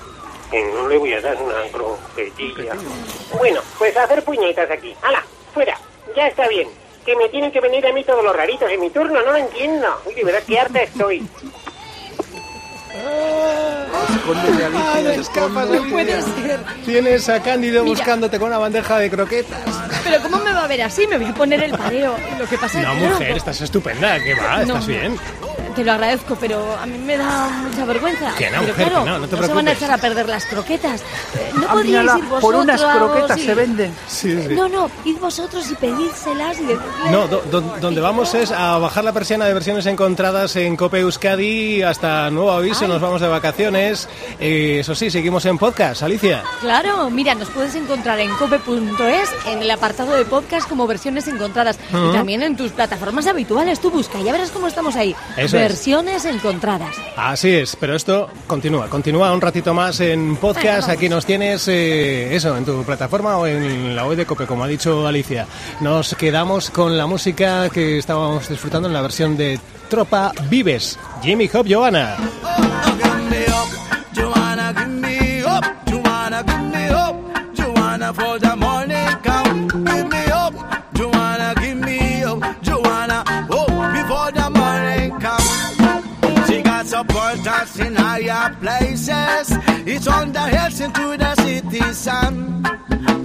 Que 0.49 0.63
no 0.71 0.87
le 0.87 0.97
voy 0.97 1.13
a 1.13 1.21
dar 1.21 1.41
una 1.41 1.61
croquetilla. 1.71 2.73
Bueno, 3.37 3.61
pues 3.77 3.95
a 3.97 4.03
hacer 4.03 4.23
puñetas 4.23 4.69
aquí. 4.69 4.95
¡Hala! 5.01 5.23
¡Fuera! 5.53 5.77
Ya 6.15 6.27
está 6.27 6.47
bien. 6.47 6.69
Que 7.05 7.15
me 7.15 7.27
tienen 7.29 7.51
que 7.51 7.59
venir 7.59 7.85
a 7.85 7.91
mí 7.91 8.03
todos 8.03 8.23
los 8.23 8.35
raritos 8.35 8.69
en 8.69 8.79
mi 8.79 8.89
turno, 8.89 9.21
no 9.21 9.31
lo 9.31 9.37
entiendo. 9.37 9.87
Uy, 10.05 10.13
de 10.13 10.23
verdad, 10.23 10.43
qué 10.47 10.59
harta 10.59 10.83
estoy. 10.83 11.27
Ah, 12.95 15.01
no 15.03 15.09
escapas. 15.09 15.67
No 15.67 15.89
puede 15.89 16.21
ser. 16.21 16.59
Tienes 16.85 17.27
a 17.29 17.41
Cándido 17.41 17.83
Mira. 17.83 17.95
buscándote 17.95 18.39
con 18.39 18.49
una 18.49 18.59
bandeja 18.59 18.99
de 18.99 19.09
croquetas. 19.09 19.82
Pero 20.03 20.21
¿cómo 20.21 20.39
me 20.43 20.51
va 20.53 20.63
a 20.63 20.67
ver 20.67 20.81
así? 20.81 21.07
Me 21.07 21.17
voy 21.17 21.27
a 21.27 21.33
poner 21.33 21.63
el 21.63 21.71
pareo. 21.71 22.15
Lo 22.37 22.45
que 22.47 22.57
pasa 22.57 22.79
es 22.79 22.85
No, 22.87 22.93
que... 22.93 22.99
claro, 22.99 23.13
mujer, 23.15 23.37
estás 23.37 23.61
estupenda. 23.61 24.19
¿Qué 24.19 24.33
va? 24.35 24.57
No. 24.57 24.61
¿Estás 24.73 24.87
bien? 24.87 25.17
Te 25.75 25.83
lo 25.83 25.91
agradezco, 25.93 26.37
pero 26.39 26.75
a 26.79 26.85
mí 26.85 26.97
me 26.99 27.17
da 27.17 27.49
mucha 27.67 27.83
vergüenza. 27.85 28.33
Que 28.35 28.49
no, 28.51 28.59
pero 28.59 28.67
mujer, 28.73 28.87
claro, 28.89 29.03
que 29.03 29.09
no, 29.09 29.19
no 29.19 29.27
te 29.27 29.29
se 29.29 29.35
van 29.35 29.43
a 29.43 29.53
preocupes. 29.53 29.77
echar 29.77 29.91
a 29.91 29.97
perder 29.97 30.29
las 30.29 30.45
croquetas. 30.45 31.01
Eh, 31.01 31.51
¿No 31.55 31.65
Ah, 31.69 31.75
mírala, 31.75 32.17
ir 32.17 32.23
vosotros? 32.25 32.41
por 32.41 32.55
unas 32.55 32.81
croquetas 32.81 33.37
y- 33.39 33.45
se 33.45 33.53
venden. 33.55 33.95
Sí, 34.07 34.41
sí. 34.47 34.55
No, 34.55 34.67
no, 34.69 34.91
id 35.05 35.17
vosotros 35.17 35.69
y 35.71 35.75
pedídselas 35.75 36.59
y 36.59 36.63
decirles... 36.65 37.11
No, 37.11 37.27
do- 37.27 37.41
do- 37.49 37.61
donde 37.81 38.01
vamos 38.01 38.33
es 38.35 38.51
a 38.51 38.77
bajar 38.77 39.03
la 39.03 39.13
persiana 39.13 39.45
de 39.45 39.53
versiones 39.53 39.85
encontradas 39.87 40.55
en 40.57 40.75
Cope 40.75 40.99
Euskadi. 40.99 41.81
Hasta 41.81 42.29
nuevo 42.29 42.51
aviso, 42.51 42.85
Ay. 42.85 42.89
nos 42.91 43.01
vamos 43.01 43.21
de 43.21 43.27
vacaciones. 43.27 44.07
Eh, 44.39 44.77
eso 44.81 44.93
sí, 44.93 45.09
seguimos 45.09 45.45
en 45.45 45.57
podcast, 45.57 46.03
Alicia. 46.03 46.43
Claro, 46.61 47.09
mira, 47.09 47.33
nos 47.35 47.49
puedes 47.49 47.73
encontrar 47.75 48.19
en 48.19 48.29
cope.es, 48.35 49.29
en 49.47 49.61
el 49.61 49.71
apartado 49.71 50.13
de 50.13 50.25
podcast 50.25 50.67
como 50.69 50.85
versiones 50.87 51.27
encontradas. 51.27 51.77
Y 51.91 52.13
también 52.13 52.43
en 52.43 52.55
tus 52.55 52.71
plataformas 52.71 53.25
habituales. 53.27 53.79
Tú 53.79 53.89
busca, 53.89 54.19
ya 54.21 54.31
verás 54.31 54.51
cómo 54.51 54.67
estamos 54.67 54.95
ahí. 54.95 55.15
Eso 55.37 55.57
es. 55.57 55.62
Versiones 55.63 56.25
encontradas. 56.25 56.95
Así 57.15 57.49
es, 57.51 57.75
pero 57.75 57.95
esto 57.95 58.29
continúa, 58.47 58.89
continúa 58.89 59.31
un 59.31 59.41
ratito 59.41 59.73
más 59.73 59.99
en 59.99 60.35
podcast. 60.35 60.89
Aquí 60.89 61.07
nos 61.07 61.25
tienes, 61.25 61.67
eh, 61.67 62.35
eso, 62.35 62.57
en 62.57 62.65
tu 62.65 62.83
plataforma 62.83 63.37
o 63.37 63.47
en 63.47 63.95
la 63.95 64.05
web 64.05 64.17
de 64.17 64.25
Cope, 64.25 64.45
como 64.45 64.63
ha 64.63 64.67
dicho 64.67 65.07
Alicia. 65.07 65.47
Nos 65.79 66.15
quedamos 66.15 66.69
con 66.69 66.97
la 66.97 67.05
música 67.05 67.69
que 67.69 67.97
estábamos 67.97 68.49
disfrutando 68.49 68.87
en 68.87 68.93
la 68.93 69.01
versión 69.01 69.37
de 69.37 69.59
Tropa 69.89 70.33
Vives, 70.49 70.99
Jimmy 71.21 71.49
Hop 71.53 71.65
Johanna. 71.69 72.17
In 87.79 87.95
higher 87.95 88.53
places. 88.55 89.57
It's 89.85 90.07
on 90.07 90.31
the 90.31 90.41
hills 90.41 90.79
into 90.79 91.17
the 91.17 91.35
city 91.35 91.93
sun. 91.93 92.63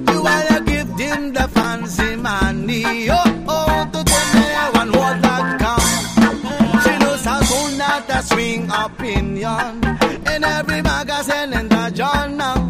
You 0.08 0.22
wanna 0.22 0.60
give 0.64 0.96
them 0.96 1.32
the 1.32 1.48
fancy 1.48 2.16
money, 2.16 3.08
oh, 3.10 3.44
oh, 3.48 3.88
to 3.92 4.04
tell 4.04 4.28
me 4.34 4.48
one 4.78 4.92
word 4.92 5.22
that 5.22 5.46
come. 5.60 6.80
She 6.82 6.98
knows 6.98 7.24
how 7.24 7.40
to 7.40 7.76
not 7.76 8.08
a 8.10 8.22
swing 8.22 8.70
opinion 8.70 9.84
in 10.32 10.44
every 10.44 10.82
magazine 10.82 11.52
in 11.52 11.68
the 11.68 11.90
journal. 11.94 12.67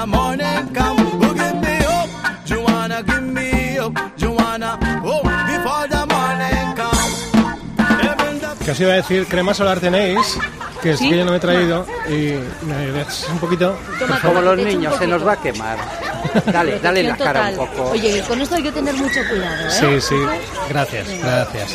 Joanna 0.00 0.16
morning 0.16 0.72
come. 0.72 0.96
Oh, 1.20 1.34
give 1.34 1.60
me 1.60 1.78
Joanna, 2.46 3.02
give 3.02 3.22
me 3.22 3.76
Joanna, 4.16 4.78
oh, 5.04 5.20
before 5.20 5.88
the 5.88 6.06
morning 6.06 6.74
come. 6.74 7.12
Iba 8.80 8.92
a 8.92 8.96
decir, 8.96 9.26
crema 9.26 9.52
solar 9.52 9.78
tenéis, 9.78 10.38
que 10.80 10.92
es 10.92 10.98
¿Sí? 10.98 11.10
que 11.10 11.18
yo 11.18 11.24
no 11.26 11.32
me 11.32 11.36
he 11.36 11.40
traído, 11.40 11.86
y 12.08 12.32
me 12.64 13.04
un 13.30 13.38
poquito. 13.38 13.76
Toma, 13.98 14.18
Como 14.20 14.40
los 14.40 14.56
niños, 14.56 14.96
se 14.96 15.06
nos 15.06 15.26
va 15.26 15.32
a 15.32 15.36
quemar. 15.36 15.76
Dale, 16.46 16.78
dale 16.78 17.02
la 17.02 17.16
cara 17.16 17.50
un 17.50 17.56
poco. 17.56 17.90
Oye, 17.90 18.22
con 18.26 18.40
esto 18.40 18.54
hay 18.54 18.62
que 18.62 18.72
tener 18.72 18.94
mucho 18.94 19.20
cuidado, 19.28 19.66
¿eh? 19.66 19.70
Sí, 19.70 20.00
sí, 20.00 20.16
gracias, 20.70 21.08
gracias. 21.22 21.74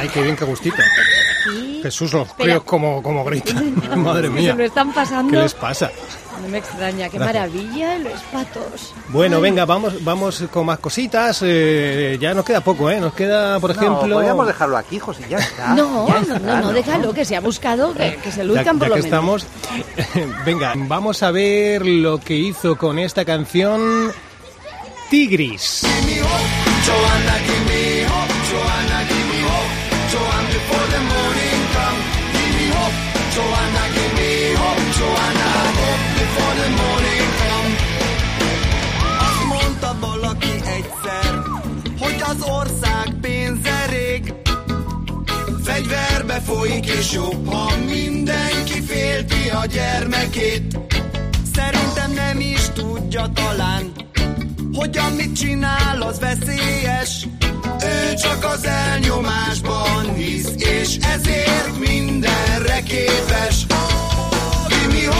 Ay, 0.00 0.08
qué 0.08 0.22
bien, 0.22 0.34
qué 0.34 0.46
gustito. 0.46 0.82
Jesús, 1.82 2.12
los 2.12 2.28
Espera. 2.28 2.44
críos 2.50 2.62
como, 2.64 3.02
como 3.02 3.24
gritan. 3.24 3.74
Madre 4.02 4.28
Se 4.28 4.34
mía. 4.34 4.54
me 4.54 4.64
están 4.66 4.92
pasando. 4.92 5.32
¿Qué 5.32 5.38
les 5.38 5.54
pasa? 5.54 5.90
No 6.42 6.48
me 6.48 6.58
extraña, 6.58 7.08
qué 7.08 7.16
Gracias. 7.18 7.50
maravilla 7.50 7.98
los 7.98 8.20
patos. 8.24 8.92
Bueno, 9.08 9.40
venga, 9.40 9.64
vamos, 9.64 10.04
vamos 10.04 10.44
con 10.52 10.66
más 10.66 10.78
cositas. 10.78 11.40
eh, 11.42 12.18
ya 12.20 12.34
nos 12.34 12.44
queda 12.44 12.60
poco, 12.60 12.90
¿eh? 12.90 13.00
Nos 13.00 13.14
queda, 13.14 13.58
por 13.58 13.74
No, 13.74 13.80
ejemplo. 13.80 14.16
podríamos 14.16 14.46
dejarlo 14.46 14.76
aquí, 14.76 14.98
José, 14.98 15.24
ya 15.30 15.38
está. 15.38 15.68
No, 15.74 16.06
ya 16.06 16.14
no, 16.14 16.20
está, 16.20 16.38
no, 16.38 16.60
no, 16.60 16.72
déjalo, 16.74 17.14
que 17.14 17.24
se 17.24 17.36
ha 17.36 17.40
buscado, 17.40 17.94
que, 17.94 18.16
que 18.22 18.30
se 18.30 18.38
ya, 18.38 18.44
luzcan 18.44 18.78
por 18.78 18.88
ya 18.88 18.96
lo 18.96 19.02
que 19.02 19.10
menos. 19.10 19.44
estamos, 19.44 19.46
venga, 20.44 20.74
vamos 20.76 21.22
a 21.22 21.30
ver 21.30 21.86
lo 21.86 22.18
que 22.18 22.34
hizo 22.34 22.76
con 22.76 22.98
esta 22.98 23.24
canción 23.24 24.12
Tigris. 25.08 25.84
Azt 39.18 39.44
mondta 39.48 39.96
valaki 40.00 40.52
egyszer, 40.52 41.42
hogy 41.98 42.16
az 42.20 42.48
ország 42.48 43.14
pénze 43.20 43.86
rég. 43.88 44.34
Fegyverbe 45.64 46.40
folyik 46.40 46.86
és 46.86 47.12
jobb, 47.12 47.52
ha 47.52 47.72
mindenki 47.86 48.80
félti 48.80 49.48
a 49.62 49.66
gyermekét. 49.66 50.78
Szerintem 51.54 52.12
nem 52.12 52.40
is 52.40 52.60
tudja 52.74 53.30
talán, 53.34 53.92
hogy 54.72 54.98
amit 54.98 55.36
csinál, 55.36 56.02
az 56.02 56.18
veszélyes. 56.18 57.26
Ő 57.82 58.14
csak 58.14 58.44
az 58.44 58.64
elnyomásban 58.64 60.14
hisz, 60.14 60.52
és 60.56 60.96
ezért 60.96 61.78
mindenre 61.88 62.82
képes. 62.82 63.66
Give 64.68 64.92
me 64.92 65.16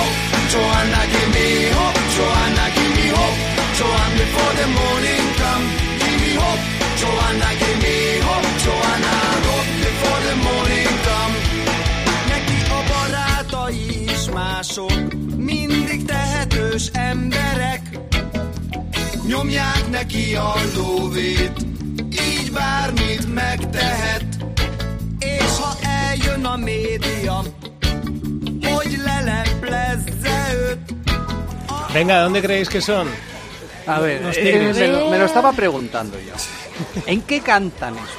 Joanna, 0.57 1.03
give 1.12 1.31
me 1.37 1.49
hope. 1.79 2.01
Joanna, 2.16 2.64
give 2.77 2.92
me 2.97 3.07
hope. 3.16 3.38
Joanna, 3.79 4.16
before 4.21 4.53
the 4.61 4.69
morning 4.79 5.25
come, 5.40 5.64
give 6.01 6.19
me 6.23 6.33
hope. 6.42 6.62
Joanna, 7.01 7.51
give 7.61 7.79
me 7.85 7.97
hope. 8.27 8.49
Joanna, 8.64 9.14
hope 9.49 9.71
before 9.87 10.21
the 10.29 10.37
morning 10.47 10.92
come. 11.07 11.35
Neki 12.33 12.59
a 12.79 12.81
barátai 12.90 14.05
is 14.14 14.25
mások, 14.38 14.99
mindig 15.37 16.05
tehetős 16.05 16.85
emberek. 16.92 17.83
Nyomják 19.27 19.85
neki 19.90 20.35
a 20.35 20.55
lóvét, 20.77 21.57
így 22.11 22.53
bármit 22.53 23.35
megtehet. 23.35 24.27
És 25.19 25.53
ha 25.61 25.73
eljön 26.09 26.45
a 26.45 26.57
média, 26.57 27.42
hogy 28.62 29.01
leleplezze 29.05 30.36
Venga, 31.95 32.21
¿dónde 32.21 32.43
creéis 32.43 32.69
que 32.69 32.81
son? 32.81 33.09
A 33.87 34.01
ver, 34.01 34.21
eh, 34.37 34.73
me, 34.75 34.89
lo, 34.89 35.11
me 35.11 35.19
lo 35.19 35.25
estaba 35.27 35.53
preguntando 35.53 36.19
yo. 36.19 36.33
¿En 37.07 37.23
qué 37.23 37.41
cantan 37.41 37.95
estos? 37.97 38.13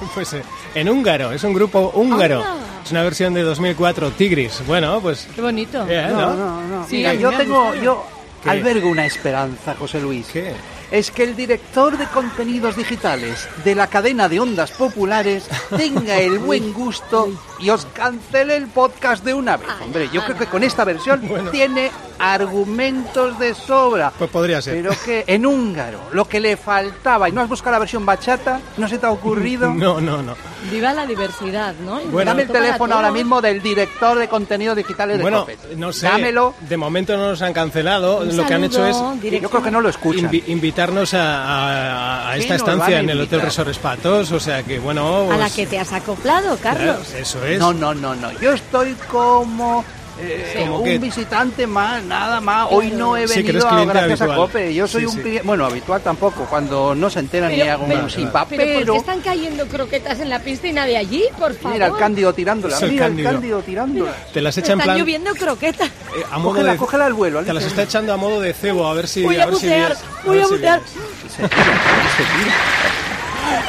Pues 0.14 0.32
eh, 0.32 0.42
en 0.74 0.88
húngaro, 0.88 1.30
es 1.30 1.44
un 1.44 1.52
grupo 1.52 1.92
húngaro. 1.94 2.38
Anda. 2.42 2.64
Es 2.86 2.90
una 2.90 3.02
versión 3.02 3.34
de 3.34 3.42
2004, 3.42 4.12
Tigris. 4.12 4.62
Bueno, 4.66 4.98
pues... 5.02 5.28
Qué 5.34 5.42
bonito. 5.42 5.86
eh, 5.86 6.06
No, 6.10 6.20
¿no? 6.34 6.36
no, 6.36 6.60
no. 6.62 6.88
Sí, 6.88 6.96
Mira, 6.96 7.12
yo 7.12 7.30
tengo, 7.36 7.74
yo 7.74 8.06
¿Qué? 8.42 8.48
albergo 8.48 8.88
una 8.88 9.04
esperanza, 9.04 9.74
José 9.78 10.00
Luis. 10.00 10.26
¿Qué? 10.32 10.54
Es 10.90 11.10
que 11.10 11.22
el 11.22 11.36
director 11.36 11.96
de 11.96 12.06
contenidos 12.06 12.76
digitales 12.76 13.48
de 13.64 13.74
la 13.76 13.86
cadena 13.86 14.28
de 14.28 14.40
ondas 14.40 14.72
populares 14.72 15.48
tenga 15.76 16.18
el 16.18 16.38
buen 16.40 16.72
gusto 16.72 17.30
y 17.60 17.70
os 17.70 17.86
cancele 17.86 18.56
el 18.56 18.66
podcast 18.66 19.24
de 19.24 19.34
una 19.34 19.56
vez. 19.56 19.68
Hombre, 19.82 20.08
yo 20.12 20.24
creo 20.24 20.36
que 20.36 20.46
con 20.46 20.64
esta 20.64 20.84
versión 20.84 21.26
Bueno. 21.28 21.50
tiene 21.50 21.90
argumentos 22.20 23.38
de 23.38 23.54
sobra. 23.54 24.12
Pues 24.18 24.30
podría 24.30 24.60
ser. 24.62 24.74
Pero 24.76 24.92
que 25.04 25.24
en 25.26 25.46
húngaro, 25.46 26.00
lo 26.12 26.26
que 26.26 26.38
le 26.40 26.56
faltaba, 26.56 27.28
y 27.28 27.32
no 27.32 27.40
has 27.40 27.48
buscado 27.48 27.72
la 27.72 27.78
versión 27.80 28.04
bachata, 28.06 28.60
no 28.76 28.88
se 28.88 28.98
te 28.98 29.06
ha 29.06 29.10
ocurrido. 29.10 29.70
No, 29.80 30.00
no, 30.00 30.22
no. 30.22 30.34
Viva 30.70 30.92
la 30.92 31.06
diversidad, 31.06 31.74
¿no? 31.86 32.00
Bueno. 32.10 32.30
Dame 32.32 32.42
el 32.42 32.48
teléfono 32.48 32.94
ahora 32.96 33.10
mismo 33.10 33.40
del 33.40 33.62
director 33.62 34.18
de 34.18 34.28
contenidos 34.28 34.76
digitales 34.76 35.16
de 35.16 35.22
Bueno, 35.22 35.40
Copet. 35.40 35.58
no 35.76 35.90
sé. 35.92 36.06
Dámelo. 36.06 36.54
De 36.68 36.76
momento 36.76 37.16
no 37.16 37.28
nos 37.30 37.40
han 37.40 37.54
cancelado. 37.54 38.18
Un 38.18 38.36
Lo 38.36 38.46
que 38.46 38.54
han 38.54 38.64
hecho 38.64 38.84
es. 38.86 38.96
Yo 39.40 39.48
creo 39.48 39.62
que 39.62 39.70
no 39.70 39.80
lo 39.80 39.88
escuchan. 39.88 40.30
invi- 40.30 40.42
invitarnos 40.48 41.14
a, 41.14 41.44
a- 41.44 42.30
a 42.32 42.34
Sí, 42.36 42.42
esta 42.42 42.56
estancia 42.56 42.96
a 42.98 43.00
en 43.00 43.08
el 43.10 43.20
Hotel. 43.22 43.40
Resort 43.40 43.70
Espatos. 43.70 44.30
O 44.32 44.40
sea 44.40 44.62
que, 44.62 44.78
bueno... 44.78 45.30
A 45.30 45.36
la 45.36 45.44
pues, 45.44 45.52
que 45.54 45.66
te 45.66 45.78
has 45.78 45.92
acoplado, 45.92 46.56
Carlos. 46.58 46.98
claro, 47.08 47.18
eso 47.22 47.44
es. 47.46 47.58
No, 47.58 47.72
no, 47.72 47.94
no, 47.94 48.14
no. 48.14 48.30
Yo 48.40 48.52
estoy 48.52 48.94
como 49.10 49.82
eh, 50.22 50.54
Como 50.60 50.78
un 50.78 50.84
que- 50.84 50.98
visitante 50.98 51.66
más, 51.66 52.02
nada 52.04 52.40
más. 52.40 52.68
Hoy 52.70 52.90
no 52.90 53.16
he 53.16 53.26
Sí, 53.28 53.42
venido 53.42 53.68
cliente 53.68 53.92
gracias 53.92 54.20
habitual. 54.20 54.30
a 54.30 54.36
Cope. 54.46 54.74
Yo 54.74 54.86
soy 54.86 55.00
Sí, 55.02 55.06
un 55.06 55.12
sí. 55.14 55.20
cliente, 55.20 55.42
bueno, 55.46 55.64
habitual 55.66 56.00
tampoco. 56.00 56.44
Cuando 56.46 56.94
no 56.94 57.08
se 57.10 57.20
enteran 57.20 57.50
ni 57.50 57.58
Pero- 57.60 57.72
hago 57.72 57.86
pero- 57.86 58.02
un 58.04 58.10
simpa, 58.10 58.46
Pero, 58.48 58.62
¿por 58.62 58.72
pero 58.80 58.92
qué 58.92 58.98
están 58.98 59.20
cayendo 59.20 59.66
croquetas 59.66 60.20
en 60.20 60.28
la 60.28 60.38
piscina 60.40 60.84
de 60.86 60.96
allí, 60.96 61.24
por 61.38 61.54
favor? 61.54 61.72
mira 61.72 61.86
el 61.86 61.96
cándido 61.96 62.32
tirándola, 62.32 62.76
Es 62.76 62.82
el 62.82 62.90
mira 62.92 63.06
Cándido. 63.06 63.28
el 63.28 63.34
cándido 63.34 63.62
tirándola. 63.62 64.12
Te 64.32 64.40
las 64.40 64.56
echa 64.58 64.72
en 64.72 64.80
Están 64.80 64.84
plan... 64.94 64.98
lloviendo 64.98 65.34
croquetas. 65.34 65.88
eh, 65.88 66.24
a 66.30 66.38
modo 66.38 66.50
Cógela, 66.54 66.72
de, 66.72 66.78
cógela 66.78 67.06
al 67.06 67.12
vuelo. 67.14 67.42
Te 67.42 67.52
las 67.52 67.64
está 67.64 67.82
echando 67.82 68.12
a 68.12 68.16
modo 68.16 68.40
de 68.40 68.52
cebo, 68.52 68.86
a 68.86 68.94
ver 68.94 69.08
si... 69.08 69.22
Voy 69.22 69.36
a 69.36 69.44
si 69.46 69.50
bucear, 69.50 69.78
vienes, 69.78 69.98
voy 70.24 70.38
a 70.40 70.44
si 70.44 70.50
bucear. 70.52 70.80
vienes. 70.80 72.54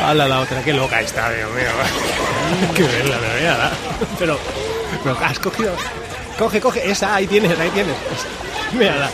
Hala 0.03 0.27
la 0.27 0.39
otra, 0.41 0.61
qué 0.63 0.73
loca 0.73 0.99
está, 1.01 1.31
Dios 1.31 1.49
mío. 1.51 1.65
Qué 2.75 2.83
verla, 2.83 3.17
de 3.19 3.41
verdad. 3.43 3.71
Pero, 4.19 4.37
pero 5.03 5.17
has 5.23 5.39
cogido. 5.39 5.73
Coge, 6.41 6.59
coge, 6.59 6.89
esa, 6.89 7.13
ahí 7.13 7.27
tienes, 7.27 7.57
ahí 7.59 7.69
tienes. 7.69 7.95
Mírala. 8.73 9.11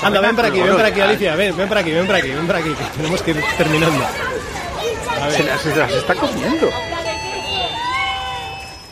Anda, 0.00 0.18
ven 0.22 0.34
para 0.34 0.48
aquí, 0.48 0.62
ven 0.62 0.74
para 0.74 0.88
aquí, 0.88 1.00
Alicia, 1.02 1.36
ven, 1.36 1.54
ven 1.54 1.68
para 1.68 1.82
aquí, 1.82 1.92
ven 1.92 2.06
para 2.06 2.18
aquí, 2.20 2.30
ven 2.30 2.46
para 2.46 2.58
aquí, 2.60 2.70
que 2.74 2.84
tenemos 2.96 3.22
que 3.22 3.32
ir 3.32 3.44
terminando. 3.58 4.02
A 4.02 5.30
Se 5.30 5.42
ver, 5.42 5.44
las, 5.44 5.60
se 5.60 5.76
las 5.76 5.92
está 5.92 6.14
comiendo. 6.14 6.70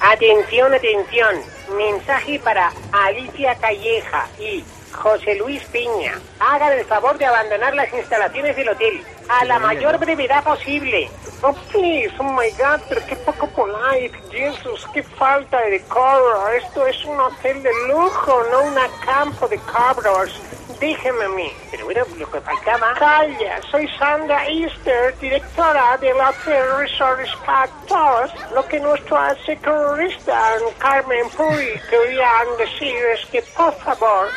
Atención, 0.01 0.75
atención. 0.75 1.37
Mensaje 1.79 2.39
para 2.41 2.73
Alicia 2.93 3.55
Calleja 3.55 4.27
y 4.39 4.63
José 4.93 5.35
Luis 5.37 5.63
Piña. 5.65 6.19
Hagan 6.41 6.73
el 6.73 6.85
favor 6.85 7.17
de 7.19 7.27
abandonar 7.27 7.75
las 7.75 7.93
instalaciones 7.93 8.57
del 8.57 8.69
hotel 8.69 9.05
a 9.29 9.45
la 9.45 9.59
mayor 9.59 9.99
brevedad 9.99 10.43
posible. 10.45 11.11
Oh, 11.43 11.53
please, 11.71 12.13
oh 12.19 12.25
my 12.25 12.51
God, 12.53 12.81
pero 12.89 13.01
qué 13.07 13.17
poco 13.17 13.47
polite. 13.49 14.19
Jesus, 14.31 14.87
qué 14.93 15.03
falta 15.03 15.61
de 15.63 15.71
decoro. 15.73 16.49
Esto 16.49 16.87
es 16.87 17.05
un 17.05 17.21
hotel 17.21 17.63
de 17.63 17.71
lujo, 17.89 18.43
no 18.51 18.63
un 18.63 18.75
campo 19.05 19.47
de 19.49 19.59
cabros. 19.59 20.41
Déjeme 20.81 21.25
a 21.25 21.29
mí. 21.31 21.53
Pero 21.71 21.87
bueno, 21.87 22.05
lo 22.17 22.31
que 22.31 22.41
faltaba... 22.41 22.95
Calla, 22.95 23.61
soy 23.71 23.89
Sandra 23.99 24.47
Easter, 24.49 25.17
directora 25.19 25.97
del 25.97 26.17
Hotel 26.21 26.65
Resort 26.77 27.21
Spa 27.21 27.69
Tours. 27.89 28.33
Lo 28.53 28.65
que 28.67 28.79
nuestro 28.79 29.19
securista 29.45 30.55
Carmen 30.79 31.29
Puri 31.31 31.81
querían 31.91 32.57
decir 32.59 32.97
es 33.13 33.27
que, 33.27 33.43
por 33.57 33.75
favor, 33.79 34.29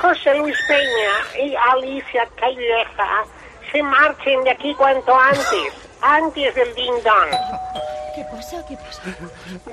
José 0.00 0.34
Luis 0.34 0.56
Peña 0.68 1.44
y 1.44 1.54
Alicia 1.72 2.28
Calleja 2.36 3.24
se 3.70 3.82
marchen 3.82 4.44
de 4.44 4.50
aquí 4.50 4.74
cuanto 4.74 5.18
antes, 5.18 5.72
antes 6.00 6.54
del 6.54 6.74
ding 6.74 7.02
dong. 7.02 7.30
¿Qué 8.14 8.24
pasa? 8.30 8.64
¿Qué 8.68 8.76
pasa? 8.76 9.02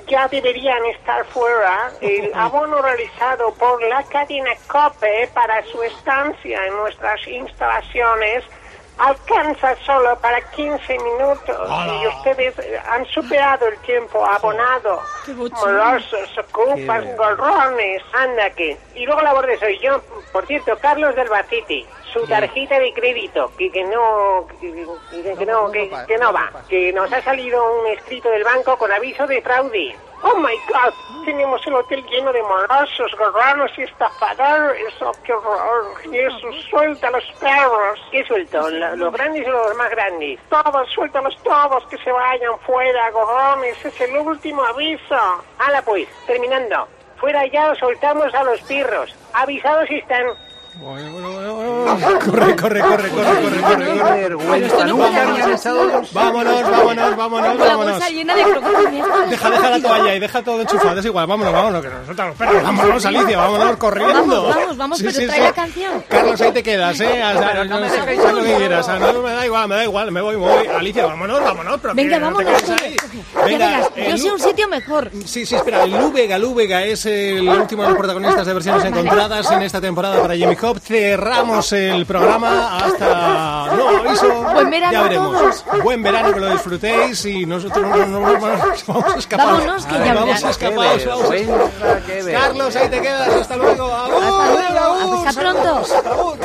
Ya 0.08 0.26
deberían 0.28 0.84
estar 0.86 1.24
fuera. 1.26 1.92
El 2.00 2.32
abono 2.34 2.82
realizado 2.82 3.54
por 3.54 3.80
la 3.84 4.02
cadena 4.04 4.50
COPE 4.66 5.30
para 5.32 5.62
su 5.66 5.82
estancia 5.82 6.66
en 6.66 6.74
nuestras 6.74 7.26
instalaciones 7.28 8.44
alcanza 8.98 9.74
solo 9.84 10.18
para 10.20 10.40
15 10.50 10.98
minutos 10.98 11.56
y 12.02 12.06
ustedes 12.06 12.58
eh, 12.58 12.80
han 12.88 13.04
superado 13.06 13.66
el 13.68 13.78
tiempo 13.80 14.24
abonado. 14.24 15.00
Molosos, 15.66 16.38
ocupas, 16.38 17.04
gorrones, 17.16 18.02
anda 18.12 18.50
que. 18.50 18.76
Y 18.94 19.06
luego 19.06 19.22
la 19.22 19.32
borde 19.34 19.58
soy 19.58 19.78
yo. 19.80 20.00
Por 20.32 20.46
cierto, 20.46 20.76
Carlos 20.80 21.14
del 21.16 21.28
Baciti. 21.28 21.86
Su 22.12 22.26
tarjeta 22.26 22.78
de 22.78 22.92
crédito, 22.92 23.50
que, 23.56 23.70
que 23.72 23.84
no, 23.84 24.46
que, 24.60 24.70
que- 24.70 25.34
que 25.38 25.46
no, 25.46 25.70
que, 25.72 25.88
que 26.06 26.18
no 26.18 26.30
va, 26.32 26.50
que 26.68 26.92
nos 26.92 27.10
ha 27.10 27.22
salido 27.22 27.80
un 27.80 27.86
escrito 27.86 28.28
del 28.30 28.44
banco 28.44 28.76
con 28.76 28.92
aviso 28.92 29.26
de 29.26 29.40
fraude. 29.40 29.96
Oh 30.20 30.36
my 30.36 30.54
God, 30.68 30.92
tenemos 31.24 31.66
el 31.66 31.74
hotel 31.74 32.04
lleno 32.06 32.32
de 32.32 32.42
morosos, 32.42 33.12
gorrones 33.18 33.70
y 33.78 33.82
estafadores. 33.82 34.94
Oh, 35.00 35.12
qué 35.24 35.32
horror. 35.32 35.96
Jesús, 36.02 36.66
suelta 36.70 37.08
a 37.08 37.10
los 37.12 37.24
perros. 37.40 38.00
¿Qué 38.10 38.24
suelto? 38.24 38.70
¿Lo- 38.70 38.96
¿Los 38.96 39.12
grandes 39.12 39.46
o 39.48 39.50
los 39.50 39.76
más 39.76 39.90
grandes? 39.90 40.38
Todos, 40.48 40.88
suéltalos 40.90 41.36
todos, 41.42 41.86
que 41.86 41.98
se 41.98 42.12
vayan 42.12 42.58
fuera, 42.60 43.10
gorrones. 43.10 43.84
Es 43.84 44.00
el 44.00 44.16
último 44.18 44.62
aviso. 44.64 45.16
Hala 45.58 45.82
pues, 45.82 46.08
terminando. 46.26 46.86
Fuera 47.16 47.46
ya 47.46 47.70
os 47.70 47.78
soltamos 47.78 48.34
a 48.34 48.42
los 48.44 48.60
pirros. 48.62 49.14
Avisados 49.32 49.88
están. 49.90 50.26
Corre, 50.80 52.56
corre, 52.56 52.56
corre, 52.56 52.80
corre, 52.80 53.10
corre, 53.10 53.60
corre, 53.60 53.60
corre. 53.60 55.20
habían 55.20 55.52
echado 55.52 55.84
los... 55.84 56.12
Vámonos, 56.14 56.62
vámonos, 56.62 57.16
vámonos, 57.16 57.58
vámonos. 57.58 58.00
Deja, 59.28 59.50
deja 59.50 59.70
la 59.70 59.80
toalla 59.82 60.14
y 60.14 60.18
deja 60.18 60.42
todo 60.42 60.62
enchufado. 60.62 60.98
Es 60.98 61.04
igual, 61.06 61.26
vámonos, 61.26 61.52
vámonos, 61.52 61.82
que 61.82 61.90
nos 61.90 62.04
sueltan 62.06 62.28
los 62.28 62.36
perros. 62.36 62.62
Vámonos, 62.62 63.04
Alicia, 63.04 63.38
vámonos 63.38 63.76
corriendo. 63.76 64.14
Vamos, 64.14 64.56
vamos, 64.56 64.76
vamos, 64.78 65.02
pero 65.02 65.26
trae 65.26 65.40
la 65.40 65.52
canción. 65.52 66.04
Carlos, 66.08 66.40
ahí 66.40 66.52
te 66.52 66.62
quedas, 66.62 67.00
¿eh? 67.00 67.22
Haz, 67.22 67.68
no 67.68 67.80
me 67.80 68.32
lo 68.32 68.42
que 68.42 68.56
quieras. 68.56 68.88
No, 68.88 69.22
da 69.22 69.44
igual, 69.44 69.68
me 69.68 69.74
da 69.74 69.84
igual, 69.84 70.10
me 70.10 70.20
voy, 70.22 70.36
me 70.36 70.48
voy. 70.48 70.66
Alicia, 70.68 71.04
vámonos, 71.04 71.40
vámonos. 71.42 71.80
Pero 71.82 71.94
Venga, 71.94 72.18
no 72.18 72.26
vámonos. 72.26 72.62
Venga, 73.44 73.68
verás, 73.68 73.90
eh, 73.96 74.06
yo 74.10 74.16
sé 74.16 74.32
un 74.32 74.40
sitio 74.40 74.68
mejor. 74.68 75.10
Sí, 75.26 75.44
sí, 75.44 75.54
espera, 75.54 75.84
Lúbega, 75.84 76.38
Lúbega 76.38 76.82
es 76.84 77.04
el 77.06 77.46
último 77.46 77.82
de 77.82 77.88
los 77.90 77.98
protagonistas 77.98 78.46
de 78.46 78.54
versiones 78.54 78.84
encontradas 78.84 79.50
en 79.50 79.62
esta 79.62 79.80
temporada 79.80 80.20
para 80.20 80.34
Jimmy 80.34 80.56
Hop. 80.62 80.78
Cerramos 80.80 81.72
el 81.72 82.06
programa 82.06 82.76
hasta 82.78 83.66
nuevo 83.74 83.88
aviso. 84.08 84.32
Buen 84.54 84.70
verano 84.70 84.92
ya 84.92 85.00
a 85.00 85.02
veremos. 85.02 85.64
Buen 85.82 86.02
verano, 86.02 86.32
que 86.34 86.40
lo 86.40 86.50
disfrutéis 86.50 87.24
y 87.24 87.46
nosotros 87.46 87.86
nos, 87.86 88.08
nos- 88.08 88.40
nos 88.40 88.86
vamos 88.86 89.16
escapados. 89.16 89.52
Vámonos, 89.58 89.86
que 89.86 89.94
ya 90.04 90.14
vamos 90.14 90.42
escapados. 90.44 91.02
Carlos, 92.32 92.76
ahí 92.76 92.88
te 92.88 93.00
quedas. 93.00 93.28
Hasta 93.28 93.56
luego. 93.56 93.92
Hasta 93.94 94.50
luego. 94.70 95.24
Hasta 95.26 95.40
pronto. 95.40 95.68
agur. 96.10 96.38